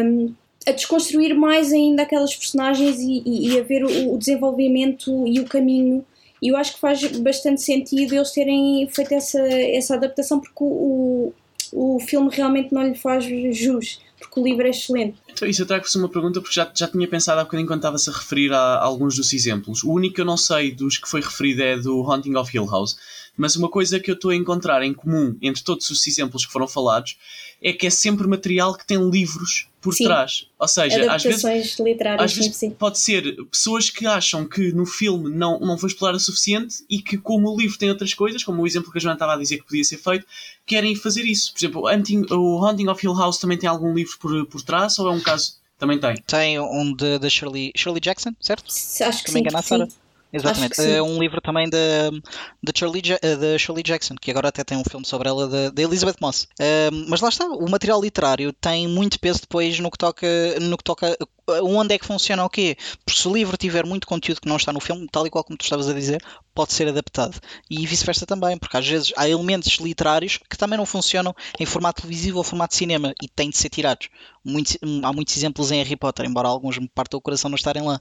[0.06, 0.34] um,
[0.68, 5.40] a desconstruir mais ainda aquelas personagens e, e, e a ver o, o, desenvolvimento e
[5.40, 6.06] o caminho.
[6.42, 11.34] E eu acho que faz bastante sentido eles terem feito essa, essa adaptação, porque o,
[11.72, 13.26] o, o filme realmente não lhe faz
[13.56, 14.00] jus
[14.30, 15.18] porque o livro é excelente.
[15.28, 18.10] Então, isso eu trago-vos uma pergunta porque já, já tinha pensado há bocadinho quando estava-se
[18.10, 19.84] a referir a, a, alguns dos exemplos.
[19.84, 22.68] O único que eu não sei dos que foi referido é do Haunting of Hill
[22.68, 22.98] House,
[23.40, 26.52] mas uma coisa que eu estou a encontrar em comum entre todos os exemplos que
[26.52, 27.18] foram falados
[27.62, 30.04] é que é sempre material que tem livros por sim.
[30.04, 30.46] trás.
[30.60, 32.70] Ou seja, às vezes, literárias, às vezes sim.
[32.72, 37.02] pode ser pessoas que acham que no filme não, não foi explorado o suficiente e
[37.02, 39.38] que, como o livro tem outras coisas, como o exemplo que a Joana estava a
[39.38, 40.26] dizer que podia ser feito,
[40.66, 41.54] querem fazer isso.
[41.54, 41.82] Por exemplo,
[42.38, 45.22] o Hunting of Hill House também tem algum livro por, por trás ou é um
[45.22, 45.58] caso.
[45.78, 46.18] Também tem.
[46.28, 48.66] Tem um da Shirley, Shirley Jackson, certo?
[48.68, 49.40] Acho que sim.
[49.40, 49.88] Enganar, Sarah?
[50.32, 50.82] Exatamente.
[50.82, 52.10] É um livro também da,
[52.62, 56.18] da, Shirley, da Shirley Jackson, que agora até tem um filme sobre ela, da, Elizabeth
[56.22, 56.48] Moss.
[57.08, 60.28] mas lá está, o material literário tem muito peso depois no que toca,
[60.62, 61.18] no que toca
[61.64, 62.78] onde é que funciona o quê?
[63.06, 65.44] Porque se o livro tiver muito conteúdo que não está no filme, tal e qual
[65.44, 67.40] como tu estavas a dizer, pode ser adaptado.
[67.70, 72.02] E vice-versa também, porque às vezes há elementos literários que também não funcionam em formato
[72.02, 74.10] televisivo ou formato de cinema e têm de ser tirados.
[74.44, 77.84] Muitos, há muitos exemplos em Harry Potter, embora alguns me partam o coração não estarem
[77.84, 78.00] lá.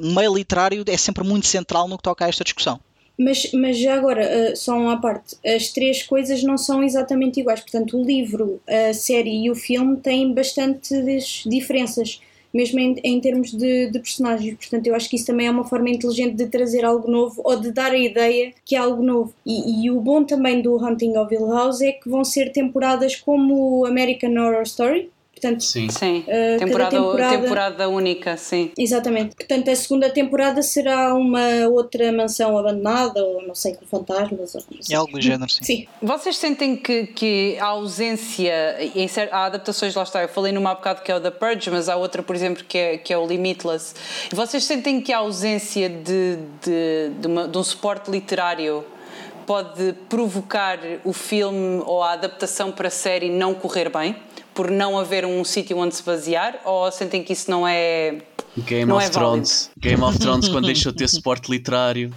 [0.00, 2.80] O meio literário é sempre muito central no que toca a esta discussão.
[3.18, 7.60] Mas, mas já agora, uh, só uma parte, as três coisas não são exatamente iguais.
[7.60, 12.20] Portanto, o livro, a série e o filme têm bastantes diferenças.
[12.54, 14.54] mesmo em, em termos de, de, personagens.
[14.54, 17.58] Portanto, eu acho que isso também é uma forma inteligente de trazer algo novo ou
[17.60, 19.34] de dar a ideia que é algo novo.
[19.44, 23.16] E, e o bom também do Hunting of Hill House é que vão ser temporadas
[23.16, 26.24] como American Horror Story, Portanto, sim, sim.
[26.26, 27.88] Uh, temporada, temporada, temporada...
[27.88, 28.70] única, sim.
[28.76, 29.36] Exatamente.
[29.36, 34.54] Portanto, a segunda temporada será uma outra mansão abandonada, ou não sei, com fantasmas.
[34.54, 35.64] Ou É algo do género, sim.
[35.64, 35.86] sim.
[36.02, 40.74] Vocês sentem que, que a ausência, em, há adaptações, lá está, eu falei numa há
[40.74, 43.18] bocado que é o The Purge, mas há outra, por exemplo, que é, que é
[43.18, 43.94] o Limitless.
[44.32, 48.84] Vocês sentem que a ausência de, de, de, uma, de um suporte literário
[49.46, 54.14] pode provocar o filme ou a adaptação para a série não correr bem?
[54.58, 58.22] Por não haver um sítio onde se basear ou sentem que isso não é
[58.56, 59.70] Game não of é Thrones.
[59.78, 62.12] Game of Thrones quando deixou de ter suporte literário.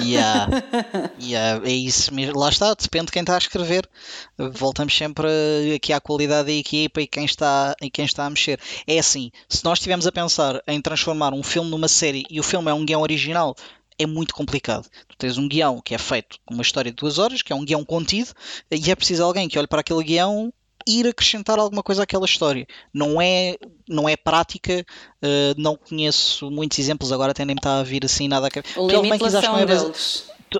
[0.00, 0.48] Yeah.
[1.20, 1.62] yeah.
[1.68, 2.38] É isso mesmo.
[2.38, 3.86] Lá está, depende de quem está a escrever.
[4.38, 5.28] Voltamos sempre
[5.76, 8.58] aqui à qualidade da equipa e quem está, e quem está a mexer.
[8.86, 12.42] É assim, se nós estivermos a pensar em transformar um filme numa série e o
[12.42, 13.54] filme é um guião original,
[13.98, 14.88] é muito complicado.
[15.08, 17.56] Tu tens um guião que é feito com uma história de duas horas, que é
[17.56, 18.30] um guião contido,
[18.70, 20.50] e é preciso alguém que olhe para aquele guião
[20.86, 22.66] ir acrescentar alguma coisa àquela história.
[22.92, 23.56] Não é,
[23.88, 24.84] não é prática,
[25.22, 28.80] uh, não conheço muitos exemplos, agora até nem me está a vir assim nada a
[28.80, 29.92] O 12 Monkeys acho que não é base...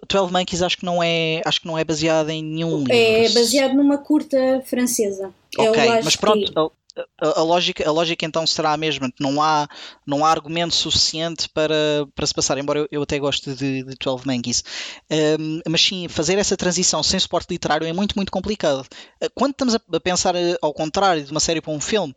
[0.08, 3.74] 12 Monkeys acho que não é, acho que não é baseado em nenhum É baseado
[3.74, 5.30] numa curta francesa.
[5.58, 6.72] Ok, mas pronto,
[7.20, 9.68] a, lógica, a lógica então será a mesma, não há,
[10.06, 13.94] não há argumento suficiente para, para se passar, embora eu, eu até goste de, de
[13.94, 14.62] 12 Monkeys.
[15.10, 18.86] Um, mas sim, fazer essa transição sem suporte literário é muito, muito complicado.
[19.22, 22.14] Uh, quando estamos a, pensar uh, ao contrário de uma série para um filme,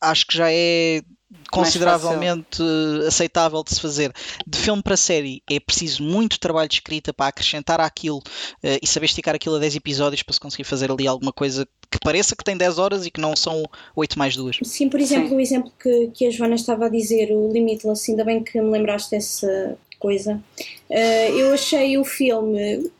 [0.00, 1.02] acho que já é
[1.50, 2.62] consideravelmente
[3.06, 4.12] aceitável de se fazer.
[4.46, 8.86] De filme para série é preciso muito trabalho de escrita para acrescentar aquilo uh, e
[8.86, 12.34] saber esticar aquilo a 10 episódios para se conseguir fazer ali alguma coisa que pareça
[12.34, 13.62] que tem 10 horas e que não são
[13.94, 14.58] 8 mais 2.
[14.64, 15.36] Sim, por exemplo, Sim.
[15.36, 18.70] o exemplo que, que a Joana estava a dizer, o Limitless, ainda bem que me
[18.70, 20.42] lembraste dessa coisa.
[20.90, 22.90] Uh, eu achei o filme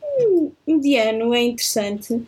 [0.65, 2.25] mediano, é interessante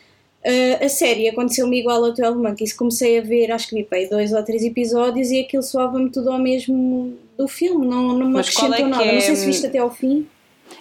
[0.48, 2.72] Uh, a série aconteceu-me igual ao 12 Monkeys.
[2.72, 6.32] Comecei a ver, acho que vi pai, dois ou três episódios e aquilo soava-me tudo
[6.32, 9.04] ao mesmo do filme, não, não me acrescentou é nada.
[9.04, 9.16] É...
[9.16, 10.26] Não sei se viste até ao fim.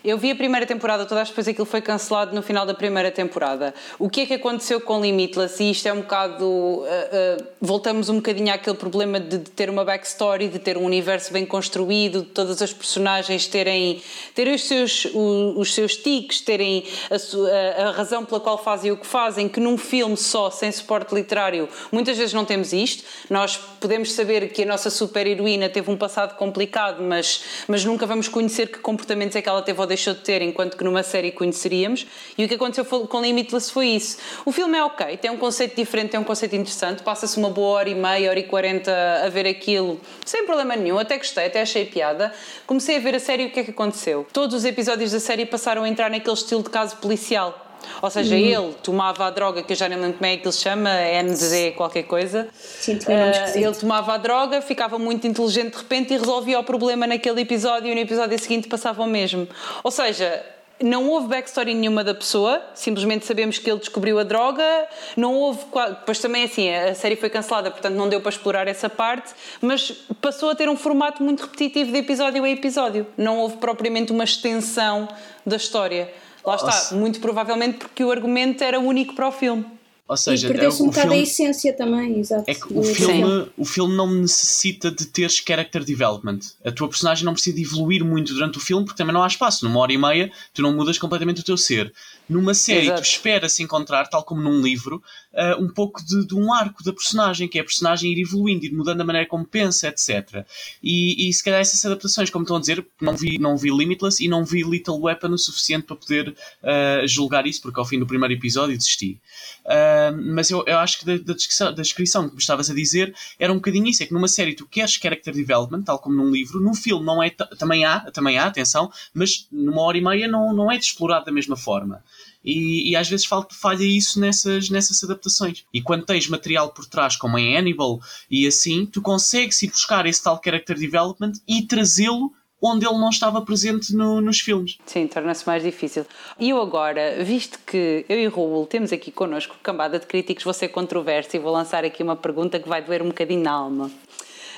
[0.05, 3.75] Eu vi a primeira temporada toda, depois aquilo foi cancelado no final da primeira temporada.
[3.99, 5.63] O que é que aconteceu com Limitless?
[5.63, 6.45] E isto é um bocado.
[6.45, 10.85] Uh, uh, voltamos um bocadinho àquele problema de, de, ter uma backstory, de ter um
[10.85, 14.03] universo bem construído, de todas as personagens terem,
[14.35, 18.93] terem os, seus, os, os seus tiques, terem a, a, a, razão pela qual fazem
[18.93, 23.05] o que fazem, que num filme só, sem suporte literário, muitas vezes não temos isto.
[23.31, 28.29] Nós podemos saber que a nossa super-heroína teve um passado complicado, mas, mas nunca vamos
[28.29, 31.31] conhecer que comportamentos é que ela teve ou deixou de ter, enquanto que numa série
[31.33, 32.07] conheceríamos.
[32.37, 34.19] E o que aconteceu com Limitless foi isso.
[34.45, 37.79] O filme é ok, tem um conceito diferente, tem um conceito interessante, passa-se uma boa
[37.79, 38.93] hora e meia, hora e quarenta
[39.25, 42.33] a ver aquilo, sem problema nenhum, até gostei, até achei piada.
[42.67, 44.27] Comecei a ver a série e o que é que aconteceu?
[44.33, 47.66] Todos os episódios da série passaram a entrar naquele estilo de caso policial
[48.03, 48.41] ou seja, uhum.
[48.41, 50.91] ele tomava a droga, que eu já nem lembro como é que ele chama,
[51.23, 52.49] NZ qualquer coisa.
[52.55, 57.07] Sim, uh, ele tomava a droga, ficava muito inteligente de repente e resolvia o problema
[57.07, 59.49] naquele episódio e no episódio seguinte passava o mesmo.
[59.83, 60.45] Ou seja,
[60.83, 64.87] não houve backstory nenhuma da pessoa, simplesmente sabemos que ele descobriu a droga,
[65.17, 65.61] não houve.
[66.01, 69.91] Depois também assim, a série foi cancelada, portanto não deu para explorar essa parte, mas
[70.21, 73.07] passou a ter um formato muito repetitivo de episódio a episódio.
[73.17, 75.09] Não houve propriamente uma extensão
[75.47, 76.13] da história.
[76.47, 79.67] Lá está, muito provavelmente porque o argumento era único para o filme.
[80.09, 82.45] Ou seja, e perdeu-se é, um bocado filme, a essência também, exato.
[82.47, 86.39] É que o filme, o filme não necessita de teres character development.
[86.65, 89.27] A tua personagem não precisa de evoluir muito durante o filme porque também não há
[89.27, 89.65] espaço.
[89.65, 91.93] Numa hora e meia tu não mudas completamente o teu ser.
[92.29, 93.03] Numa série Exato.
[93.03, 95.03] tu esperas encontrar, tal como num livro,
[95.37, 98.65] uh, um pouco de, de, um arco da personagem, que é a personagem ir evoluindo,
[98.65, 100.47] ir mudando a maneira como pensa, etc.
[100.83, 104.25] E, e se calhar essas adaptações, como estão a dizer, não vi, não vi Limitless
[104.25, 107.99] e não vi Little Weapon o suficiente para poder uh, julgar isso, porque ao fim
[107.99, 109.21] do primeiro episódio desisti.
[109.65, 112.75] Uh, mas eu, eu acho que da, da, descrição, da descrição que me estavas a
[112.75, 116.17] dizer era um bocadinho isso, é que numa série tu queres character development, tal como
[116.17, 120.01] num livro, num filme não é, também há, também há, atenção, mas numa hora e
[120.01, 122.03] meia não, não é explorado da mesma forma.
[122.47, 125.65] E, e, às vezes falta, falha isso nessas, nessas adaptações.
[125.75, 130.07] E quando tens material por trás, como em Hannibal e assim, tu consegues ir buscar
[130.07, 134.79] esse tal character development e trazê-lo onde ele não estava presente no, nos filmes.
[134.87, 136.07] Sim, torna-se mais difícil.
[136.39, 140.55] E eu agora, visto que eu e Raul temos aqui connosco cambada de críticos, vou
[140.55, 143.91] ser controverso e vou lançar aqui uma pergunta que vai doer um bocadinho na alma.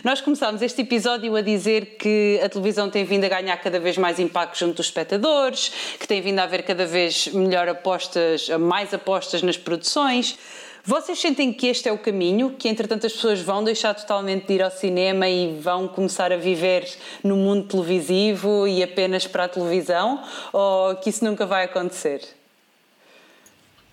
[0.04, 3.98] Nós começámos este episódio a dizer que a televisão tem vindo a ganhar cada vez
[3.98, 8.94] mais impacto junto dos espectadores, que tem vindo a haver cada vez melhor apostas, mais
[8.94, 10.38] apostas nas produções.
[10.84, 14.54] Vocês sentem que este é o caminho, que entretanto as pessoas vão deixar totalmente de
[14.54, 16.88] ir ao cinema e vão começar a viver
[17.24, 20.22] no mundo televisivo e apenas para a televisão?
[20.52, 22.37] Ou que isso nunca vai acontecer?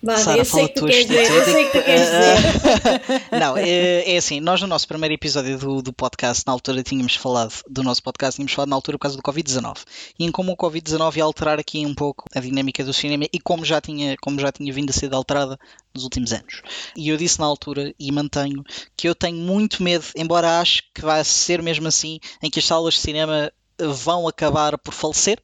[0.06, 3.22] Vá, Sara, que tu queres dizer, eu sei que tu queres dizer.
[3.40, 7.16] Não, é, é, assim, nós no nosso primeiro episódio do, do podcast, na altura tínhamos
[7.16, 9.78] falado do nosso podcast, tínhamos falado na altura por causa do Covid-19
[10.16, 13.40] e em como o Covid-19 ia alterar aqui um pouco a dinâmica do cinema e
[13.40, 15.58] como já tinha, como já tinha vindo a ser alterada
[15.92, 16.62] nos últimos anos.
[16.96, 18.62] E eu disse na altura, e mantenho,
[18.96, 22.64] que eu tenho muito medo, embora acho que vai ser mesmo assim, em que as
[22.64, 25.42] salas de cinema vão acabar por falecer,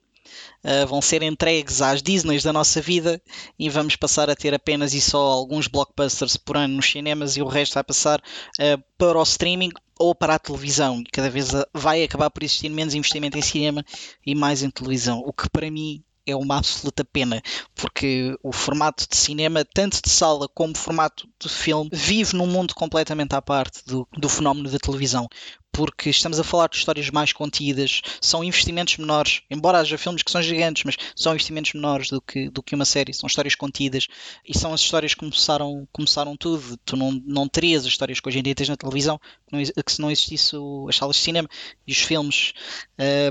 [0.64, 3.20] uh, vão ser entregues às Disneys da nossa vida
[3.58, 7.42] e vamos passar a ter apenas e só alguns blockbusters por ano nos cinemas e
[7.42, 11.00] o resto vai passar uh, para o streaming ou para a televisão.
[11.00, 13.84] E cada vez vai acabar por existir menos investimento em cinema
[14.26, 17.42] e mais em televisão, o que para mim é uma absoluta pena,
[17.74, 22.74] porque o formato de cinema, tanto de sala como formato de filme, vive num mundo
[22.74, 25.28] completamente à parte do, do fenómeno da televisão
[25.72, 30.30] porque estamos a falar de histórias mais contidas, são investimentos menores, embora haja filmes que
[30.30, 34.06] são gigantes, mas são investimentos menores do que, do que uma série, são histórias contidas
[34.46, 36.76] e são as histórias que começaram, começaram tudo.
[36.84, 39.64] Tu não, não terias as histórias que hoje em dia tens na televisão, que, não,
[39.64, 41.48] que se não existisse o, as salas de cinema
[41.86, 42.52] e os filmes.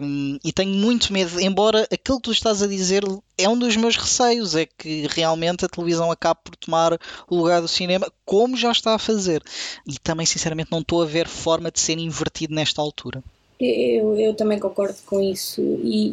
[0.02, 3.04] Um, e tenho muito medo, embora aquilo que tu estás a dizer
[3.38, 7.62] é um dos meus receios, é que realmente a televisão acabe por tomar o lugar
[7.62, 9.42] do cinema, como já está a fazer.
[9.88, 13.24] E também, sinceramente, não estou a ver forma de ser invertido nesta altura.
[13.60, 15.62] Eu, eu também concordo com isso.
[15.84, 16.08] E,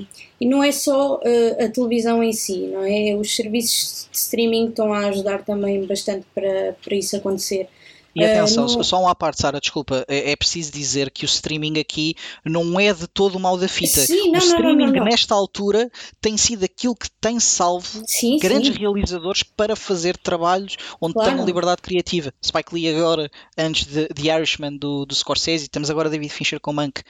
[0.00, 0.06] e,
[0.42, 3.14] e não é só uh, a televisão em si, não é?
[3.14, 7.68] Os serviços de streaming estão a ajudar também bastante para, para isso acontecer.
[8.14, 11.26] E atenção, uh, só um à parte, Sara, desculpa, é, é, preciso dizer que o
[11.26, 14.00] streaming aqui não é de todo o mal da fita.
[14.00, 18.74] Sim, não, o streaming não, nesta altura tem sido aquilo que tem salvo sim, grandes
[18.74, 18.80] sim.
[18.80, 21.30] realizadores para fazer trabalhos onde Claro.
[21.30, 22.32] tenham liberdade criativa.
[22.44, 26.72] Spike Lee agora, antes de The Irishman do, do Scorsese, temos agora David Fincher com
[26.72, 27.02] Mank.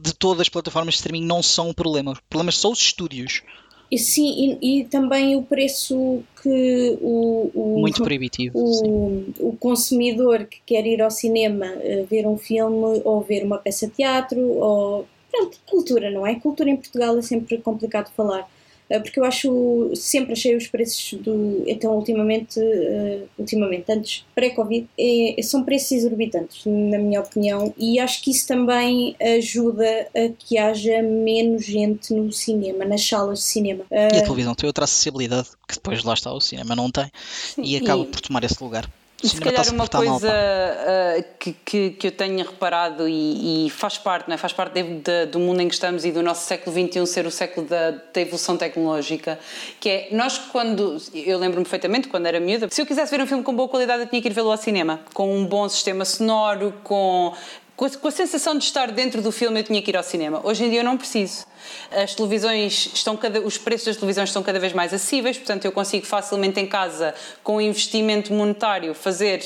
[0.00, 2.12] De todas as plataformas de streaming não são um problema.
[2.12, 3.42] Os problemas são os estúdios.
[3.92, 8.58] E sim, e, e também o preço que o, o, Muito proibitivo.
[8.58, 13.58] o, o consumidor que quer ir ao cinema eh, ver um filme ou ver uma
[13.58, 16.36] peça de teatro ou pronto, cultura, não é?
[16.36, 18.48] Cultura em Portugal é sempre complicado falar.
[18.92, 21.64] Eh, Porque eu acho, sempre achei os preços do.
[21.66, 28.22] Então, ultimamente, eh, ultimamente antes, pré-Covid, é- são preços exorbitantes, na minha opinião, e acho
[28.22, 33.84] que isso também ajuda a que haja menos gente no cinema, nas salas de cinema.
[33.90, 37.10] E a televisão tem outra acessibilidade que depois lá está o cinema não tem
[37.58, 38.88] e acaba e- por tomar esse lugar.
[39.22, 43.70] E se calhar uma mal, coisa ah, que, que, que eu tenho reparado e, e
[43.70, 44.36] faz parte, não é?
[44.38, 47.26] faz parte de- de- do mundo em que estamos e do nosso século XXI ser
[47.26, 49.38] o século da, da evolução tecnológica,
[49.80, 53.26] que é, nós quando, eu lembro-me perfeitamente quando era miúda, se eu quisesse ver um
[53.26, 56.04] filme com boa qualidade eu tinha que ir vê-lo ao cinema, com um bom sistema
[56.04, 57.32] sonoro, com,
[57.76, 60.02] com a, com a sensação de estar dentro do filme eu tinha que ir ao
[60.02, 60.40] cinema.
[60.42, 61.46] Hoje em dia eu não preciso.
[61.90, 65.72] As televisões estão cada, os preços das televisões estão cada vez mais acessíveis, portanto eu
[65.72, 69.42] consigo facilmente em casa, com investimento monetário, fazer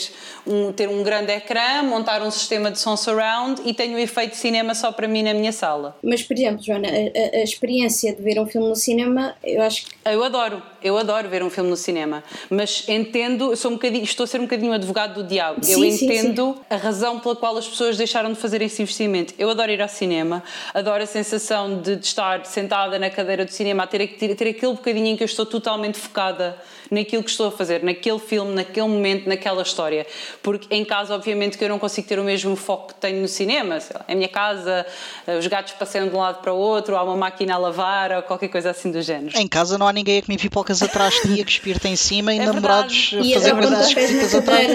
[0.47, 4.33] um, ter um grande ecrã, montar um sistema de som surround e tenho o efeito
[4.33, 5.97] de cinema só para mim na minha sala.
[6.03, 9.87] Mas, por exemplo, Joana, a, a- experiência de ver um filme no cinema, eu acho
[9.87, 13.75] que Eu adoro, eu adoro ver um filme no cinema, mas entendo, eu sou um
[13.75, 15.61] bocadinho, estou a ser um bocadinho advogado do diabo.
[15.69, 19.35] eu Sim, sim, entendo a razão pela qual as pessoas deixaram de fazer esse investimento.
[19.39, 20.43] Eu adoro ir ao cinema,
[20.75, 24.49] adoro a sensação de, de estar sentada na cadeira do cinema, a ter, ter, ter
[24.51, 26.57] aquele bocadinho em que eu estou totalmente focada
[26.91, 30.07] naquilo que estou a fazer, naquele filme, naquele momento, naquela história.
[30.43, 33.29] Porque em casa, obviamente, que eu não consigo ter o mesmo foco que tenho no
[33.29, 33.81] cinema.
[33.81, 34.87] Sei lá, é a minha casa,
[35.27, 38.13] eh, os gatos passeiam de um lado para o outro, há uma máquina a lavar
[38.13, 39.37] ou qualquer coisa assim do género.
[39.39, 42.35] Em casa não há ninguém a comer pipocas atrás de ti, a cuspir-te em cima
[42.35, 44.69] e É namorados a fazer dar coisas esquisitas atrás.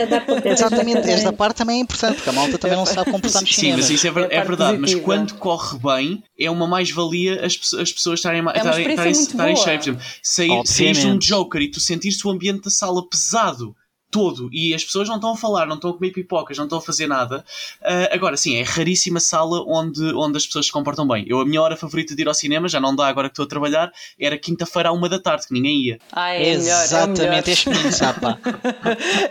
[0.46, 3.62] Exatamente, esta parte também é importante, porque a malta também não sabe comportar nos Sim,
[3.62, 3.80] cinemas.
[3.82, 7.92] mas isso é, É é verdade, mas quando corre bem, é uma mais-valia as, as
[7.92, 9.66] pessoas estarem É uma estarem- estarem- muito estarem boa.
[9.66, 9.82] cheias.
[9.86, 11.18] Por exemplo, sair, saís de um.
[11.18, 13.76] Joker e tu sentires o ambiente da sala pesado.
[14.14, 16.80] Todo, e as pessoas não estão a falar, não estão a comer pipocas, não estão
[16.80, 17.46] a fazer nada.
[17.82, 21.24] Ah, agora, sim, é raríssima sala onde, onde as pessoas se comportam bem.
[21.30, 23.46] Eu, a minha hora favorita de ir ao cinema, já não dá agora que estou
[23.46, 26.00] a trabalhar, era quinta-feira à uma da tarde, que ninguém ia.
[26.12, 26.84] Ah, é melhor, é melhor.
[26.84, 27.64] Exatamente,
[28.20, 28.38] pá.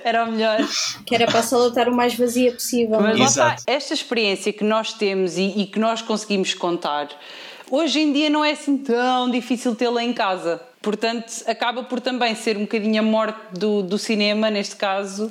[0.02, 0.66] Era o melhor.
[1.04, 2.98] que era para a sala estar o mais vazia possível.
[3.02, 3.62] Mas lá está, Exato.
[3.66, 7.10] esta experiência que nós temos e, e que nós conseguimos contar,
[7.70, 10.69] hoje em dia não é assim tão difícil tê-la em casa.
[10.82, 15.30] Portanto, acaba por também ser um bocadinho a morte do, do cinema, neste caso,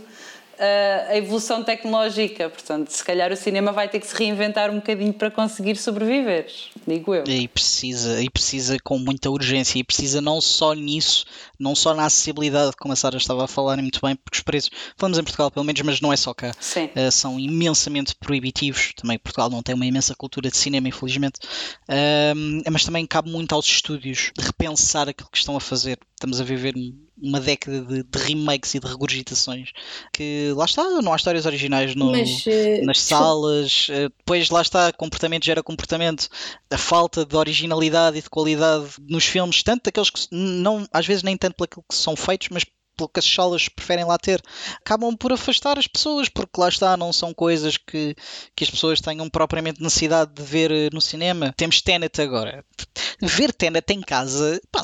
[0.60, 2.50] a, evolução tecnológica.
[2.50, 6.48] Portanto, se calhar o cinema vai ter que se reinventar um bocadinho para conseguir sobreviver,
[6.86, 7.24] digo eu.
[7.26, 11.26] E precisa, e precisa com muita urgência, e precisa não só nisso,
[11.58, 14.70] não só na acessibilidade, como a Sara estava a falar muito bem, porque os preços,
[14.98, 18.94] falamos em Portugal pelo menos, mas não é só cá, uh, são imensamente proibitivos.
[18.96, 21.40] Também Portugal não tem uma imensa cultura de cinema, infelizmente,
[21.90, 25.98] uh, mas também cabe muito aos estúdios repensar aquilo que estão a fazer.
[26.16, 26.76] Estamos a viver
[27.22, 29.72] uma década de, de, remakes e de regurgitações
[30.14, 34.62] que lá está, não há histórias originais no, Mas, uh, nas salas, uh, depois lá
[34.62, 36.28] está, comportamento gera comportamento,
[36.70, 41.24] a falta de originalidade e de qualidade nos filmes, tanto daqueles que não, às vezes
[41.24, 42.64] nem tanto pelo que são feitos, mas
[43.00, 44.42] pelo que as salas preferem lá ter,
[44.76, 48.14] acabam por afastar as pessoas, porque lá está, não são coisas que,
[48.54, 51.54] que as pessoas tenham propriamente necessidade de ver eh, no cinema.
[51.56, 52.66] Temos Tenet agora.
[53.22, 54.82] Ver Tenet em casa, pá,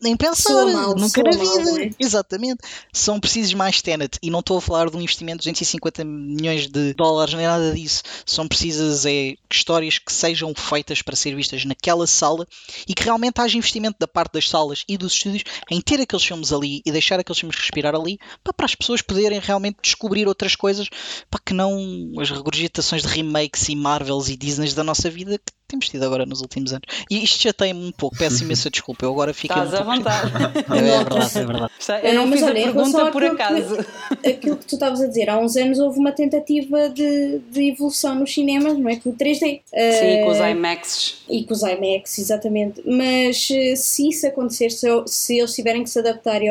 [0.00, 1.64] nem pensar, mal, nunca na vida.
[1.64, 1.90] Mal, é?
[1.98, 2.58] Exatamente.
[2.92, 4.18] São precisos mais Tenet.
[4.22, 7.72] E não estou a falar de um investimento de 250 milhões de dólares, nem nada
[7.72, 8.02] disso.
[8.26, 12.46] São precisas é, histórias que sejam feitas para ser vistas naquela sala
[12.88, 16.24] e que realmente haja investimento da parte das salas e dos estúdios em ter aqueles
[16.24, 20.26] filmes ali e deixar aqueles filmes respirar ali para, para as pessoas poderem realmente descobrir
[20.26, 20.88] outras coisas
[21.30, 25.59] para que não as regurgitações de remakes e Marvels e Disneys da nossa vida que
[25.70, 26.84] temos tido agora nos últimos anos.
[27.10, 29.54] E isto já tem um pouco, peço imensa desculpa, eu agora fico.
[29.54, 30.30] Estás à vontade.
[30.70, 31.72] É, é, verdade, é verdade.
[32.04, 33.76] Eu não fiz a pergunta por acaso.
[34.22, 37.70] Que, aquilo que tu estavas a dizer, há uns anos houve uma tentativa de, de
[37.70, 38.96] evolução nos cinemas, não é?
[38.96, 39.38] Com o 3D.
[39.38, 41.24] Sim, uh, com os IMAX.
[41.28, 42.82] E com os IMAX, exatamente.
[42.86, 46.48] Mas eh, se isso acontecer, se, se eles tiverem que se adaptar e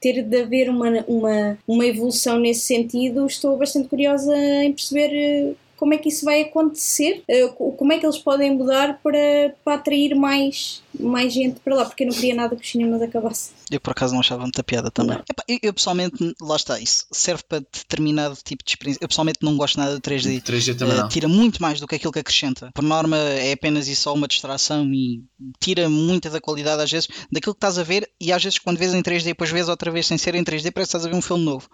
[0.00, 5.52] ter de haver uma, uma, uma evolução nesse sentido, estou bastante curiosa em perceber eh,
[5.84, 9.74] como é que isso vai acontecer, eh, como é que eles podem mudar para, para
[9.74, 13.54] atrair mais, mais gente para lá, porque eu não queria nada que os cinemas acabassem.
[13.70, 15.16] Eu por acaso não achava muita piada também.
[15.16, 18.98] Epá, eu, eu, pessoalmente, lá está, isso serve para determinado tipo de experiência.
[19.02, 20.42] Eu pessoalmente não gosto nada do 3D.
[20.42, 21.08] 3D também uh, não.
[21.08, 22.70] Tira muito mais do que aquilo que acrescenta.
[22.74, 25.22] Por norma é apenas e só uma distração e
[25.60, 28.78] tira muita da qualidade às vezes daquilo que estás a ver e às vezes quando
[28.78, 31.08] vês em 3D depois vês outra vez sem ser em 3D parece que estás a
[31.08, 31.68] ver um filme novo.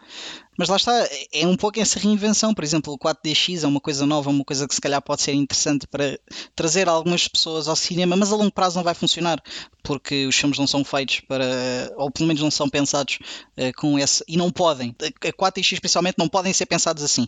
[0.58, 2.52] Mas lá está, é um pouco essa reinvenção.
[2.52, 5.32] Por exemplo, o 4DX é uma coisa nova, uma coisa que se calhar pode ser
[5.32, 6.18] interessante para
[6.54, 9.10] trazer algumas pessoas ao cinema, mas a longo prazo não vai funcionar
[9.82, 13.18] porque os filmes não são feitos para, ou pelo menos não são pensados
[13.58, 17.26] uh, com esse, e não podem, a 4X especialmente não podem ser pensados assim.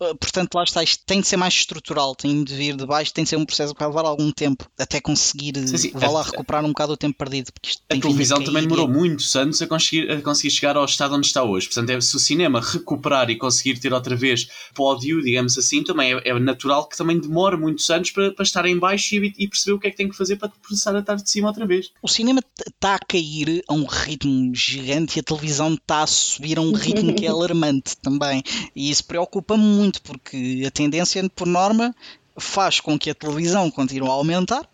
[0.00, 3.12] Uh, portanto, lá está, isto tem de ser mais estrutural, tem de vir de baixo,
[3.12, 5.90] tem de ser um processo que vai levar algum tempo até conseguir, sim, sim.
[5.94, 7.50] vá lá, recuperar um bocado o tempo perdido.
[7.88, 11.42] a televisão também demorou muitos anos a conseguir, a conseguir chegar ao estado onde está
[11.42, 11.66] hoje.
[11.66, 16.14] Portanto, é, se o cinema recuperar e conseguir ter outra vez pódio, digamos assim, também
[16.14, 19.48] é, é natural que também demore muitos anos para, para estar em baixo e, e
[19.48, 21.66] perceber o que é que tem que fazer para começar a estar de cima outra
[21.66, 26.06] vez o cinema está a cair a um ritmo gigante e a televisão está a
[26.06, 28.42] subir a um ritmo que é alarmante também.
[28.74, 31.94] E isso preocupa-me muito, porque a tendência, por norma,
[32.36, 34.68] faz com que a televisão continue a aumentar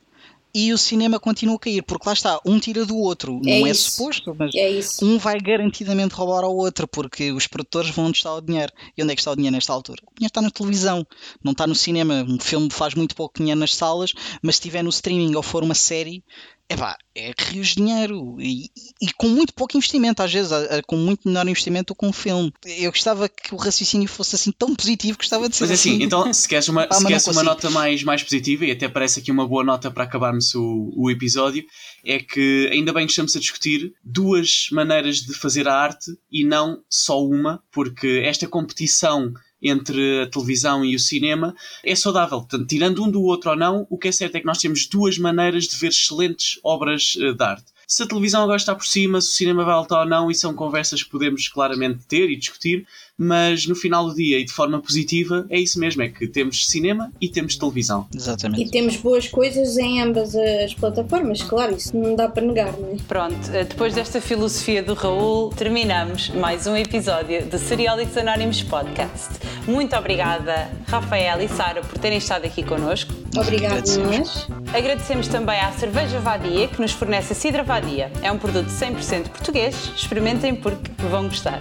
[0.55, 3.67] e o cinema continua a cair, porque lá está, um tira do outro, é não
[3.67, 8.19] é, suposto, mas é um vai garantidamente roubar ao outro, porque os produtores vão onde
[8.19, 8.73] está o dinheiro.
[8.97, 10.03] E onde é que está o dinheiro nesta altura?
[10.05, 11.07] O dinheiro está na televisão,
[11.43, 12.25] não está no cinema.
[12.29, 15.63] Um filme faz muito pouco dinheiro nas salas, mas se estiver no streaming ou for
[15.63, 16.25] uma série,
[16.69, 20.53] epá, é rios de dinheiro e, e, com muito pouco investimento, às vezes,
[20.87, 22.53] com muito menor investimento do que um filme.
[22.65, 25.95] Eu gostava que o raciocínio fosse assim tão positivo, gostava de ser Mas é assim.
[25.95, 28.89] assim, então, se queres uma, ah, se queres uma nota mais, mais positiva, e até
[28.89, 31.65] parece aqui uma boa nota para acabarmos o, o episódio,
[32.05, 36.45] é que ainda bem que estamos a discutir duas maneiras de fazer a arte e
[36.45, 39.33] não só uma, porque esta competição
[39.63, 41.55] entre a televisão e o cinema
[41.85, 42.39] é saudável.
[42.39, 44.87] Portanto, tirando um do outro ou não, o que é certo é que nós temos
[44.87, 47.67] duas maneiras de ver excelentes obras eh, de arte.
[47.87, 50.35] Se a televisão agora está por cima, se o cinema vai altar ou não, e
[50.35, 52.87] são conversas que podemos claramente ter e discutir,
[53.19, 56.67] mas no final do dia e de forma positiva é isso mesmo, é que temos
[56.67, 58.07] cinema e temos televisão.
[58.15, 58.63] Exatamente.
[58.63, 62.93] E temos boas coisas em ambas as plataformas, claro, isso não dá para negar, não
[62.93, 62.97] é?
[63.09, 69.31] Pronto, eh, depois desta filosofia do Raul, terminamos mais um episódio do Seriólicos Anónimos Podcast.
[69.67, 73.13] Muito obrigada, Rafael e Sara, por terem estado aqui connosco.
[73.37, 74.49] Obrigada, nós.
[74.73, 78.13] Agradecemos também à Cerveja Vadia, que nos fornece a Cidra Vadia.
[78.23, 79.93] É um produto 100% português.
[79.97, 81.61] Experimentem porque vão gostar.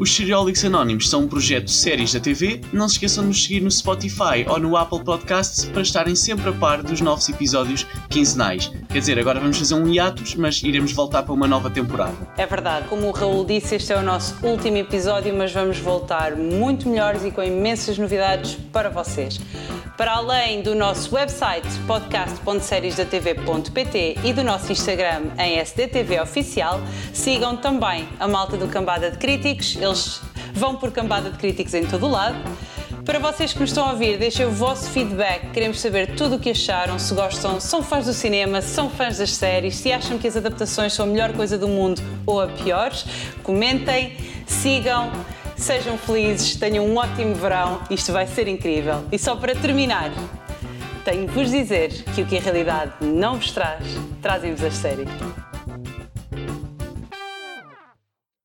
[0.00, 2.62] Os Seriólicos Anónimos são um projeto de séries da TV.
[2.72, 6.48] Não se esqueçam de nos seguir no Spotify ou no Apple Podcasts para estarem sempre
[6.48, 8.72] a par dos novos episódios quinzenais.
[8.90, 12.16] Quer dizer, agora vamos fazer um hiatus, mas iremos voltar para uma nova temporada.
[12.38, 12.88] É verdade.
[12.88, 17.22] Como o Raul disse, este é o nosso último episódio, mas vamos voltar muito melhores
[17.22, 19.38] e com imensas novidades para vocês.
[20.00, 26.80] Para além do nosso website podcast.seriesdatv.pt e do nosso Instagram em SDTV Oficial,
[27.12, 29.76] sigam também a malta do Cambada de Críticos.
[29.76, 30.22] Eles
[30.54, 32.38] vão por cambada de críticos em todo o lado.
[33.04, 35.50] Para vocês que nos estão a ouvir, deixem o vosso feedback.
[35.50, 39.34] Queremos saber tudo o que acharam, se gostam, são fãs do cinema, são fãs das
[39.34, 42.90] séries, se acham que as adaptações são a melhor coisa do mundo ou a pior.
[43.42, 45.12] Comentem, sigam,
[45.60, 47.80] sejam felizes, tenham um ótimo verão.
[47.90, 49.04] Isto vai ser incrível.
[49.12, 50.10] E só para terminar,
[51.04, 53.84] tenho de vos dizer que o que a realidade não vos traz,
[54.22, 55.08] trazem-vos as séries.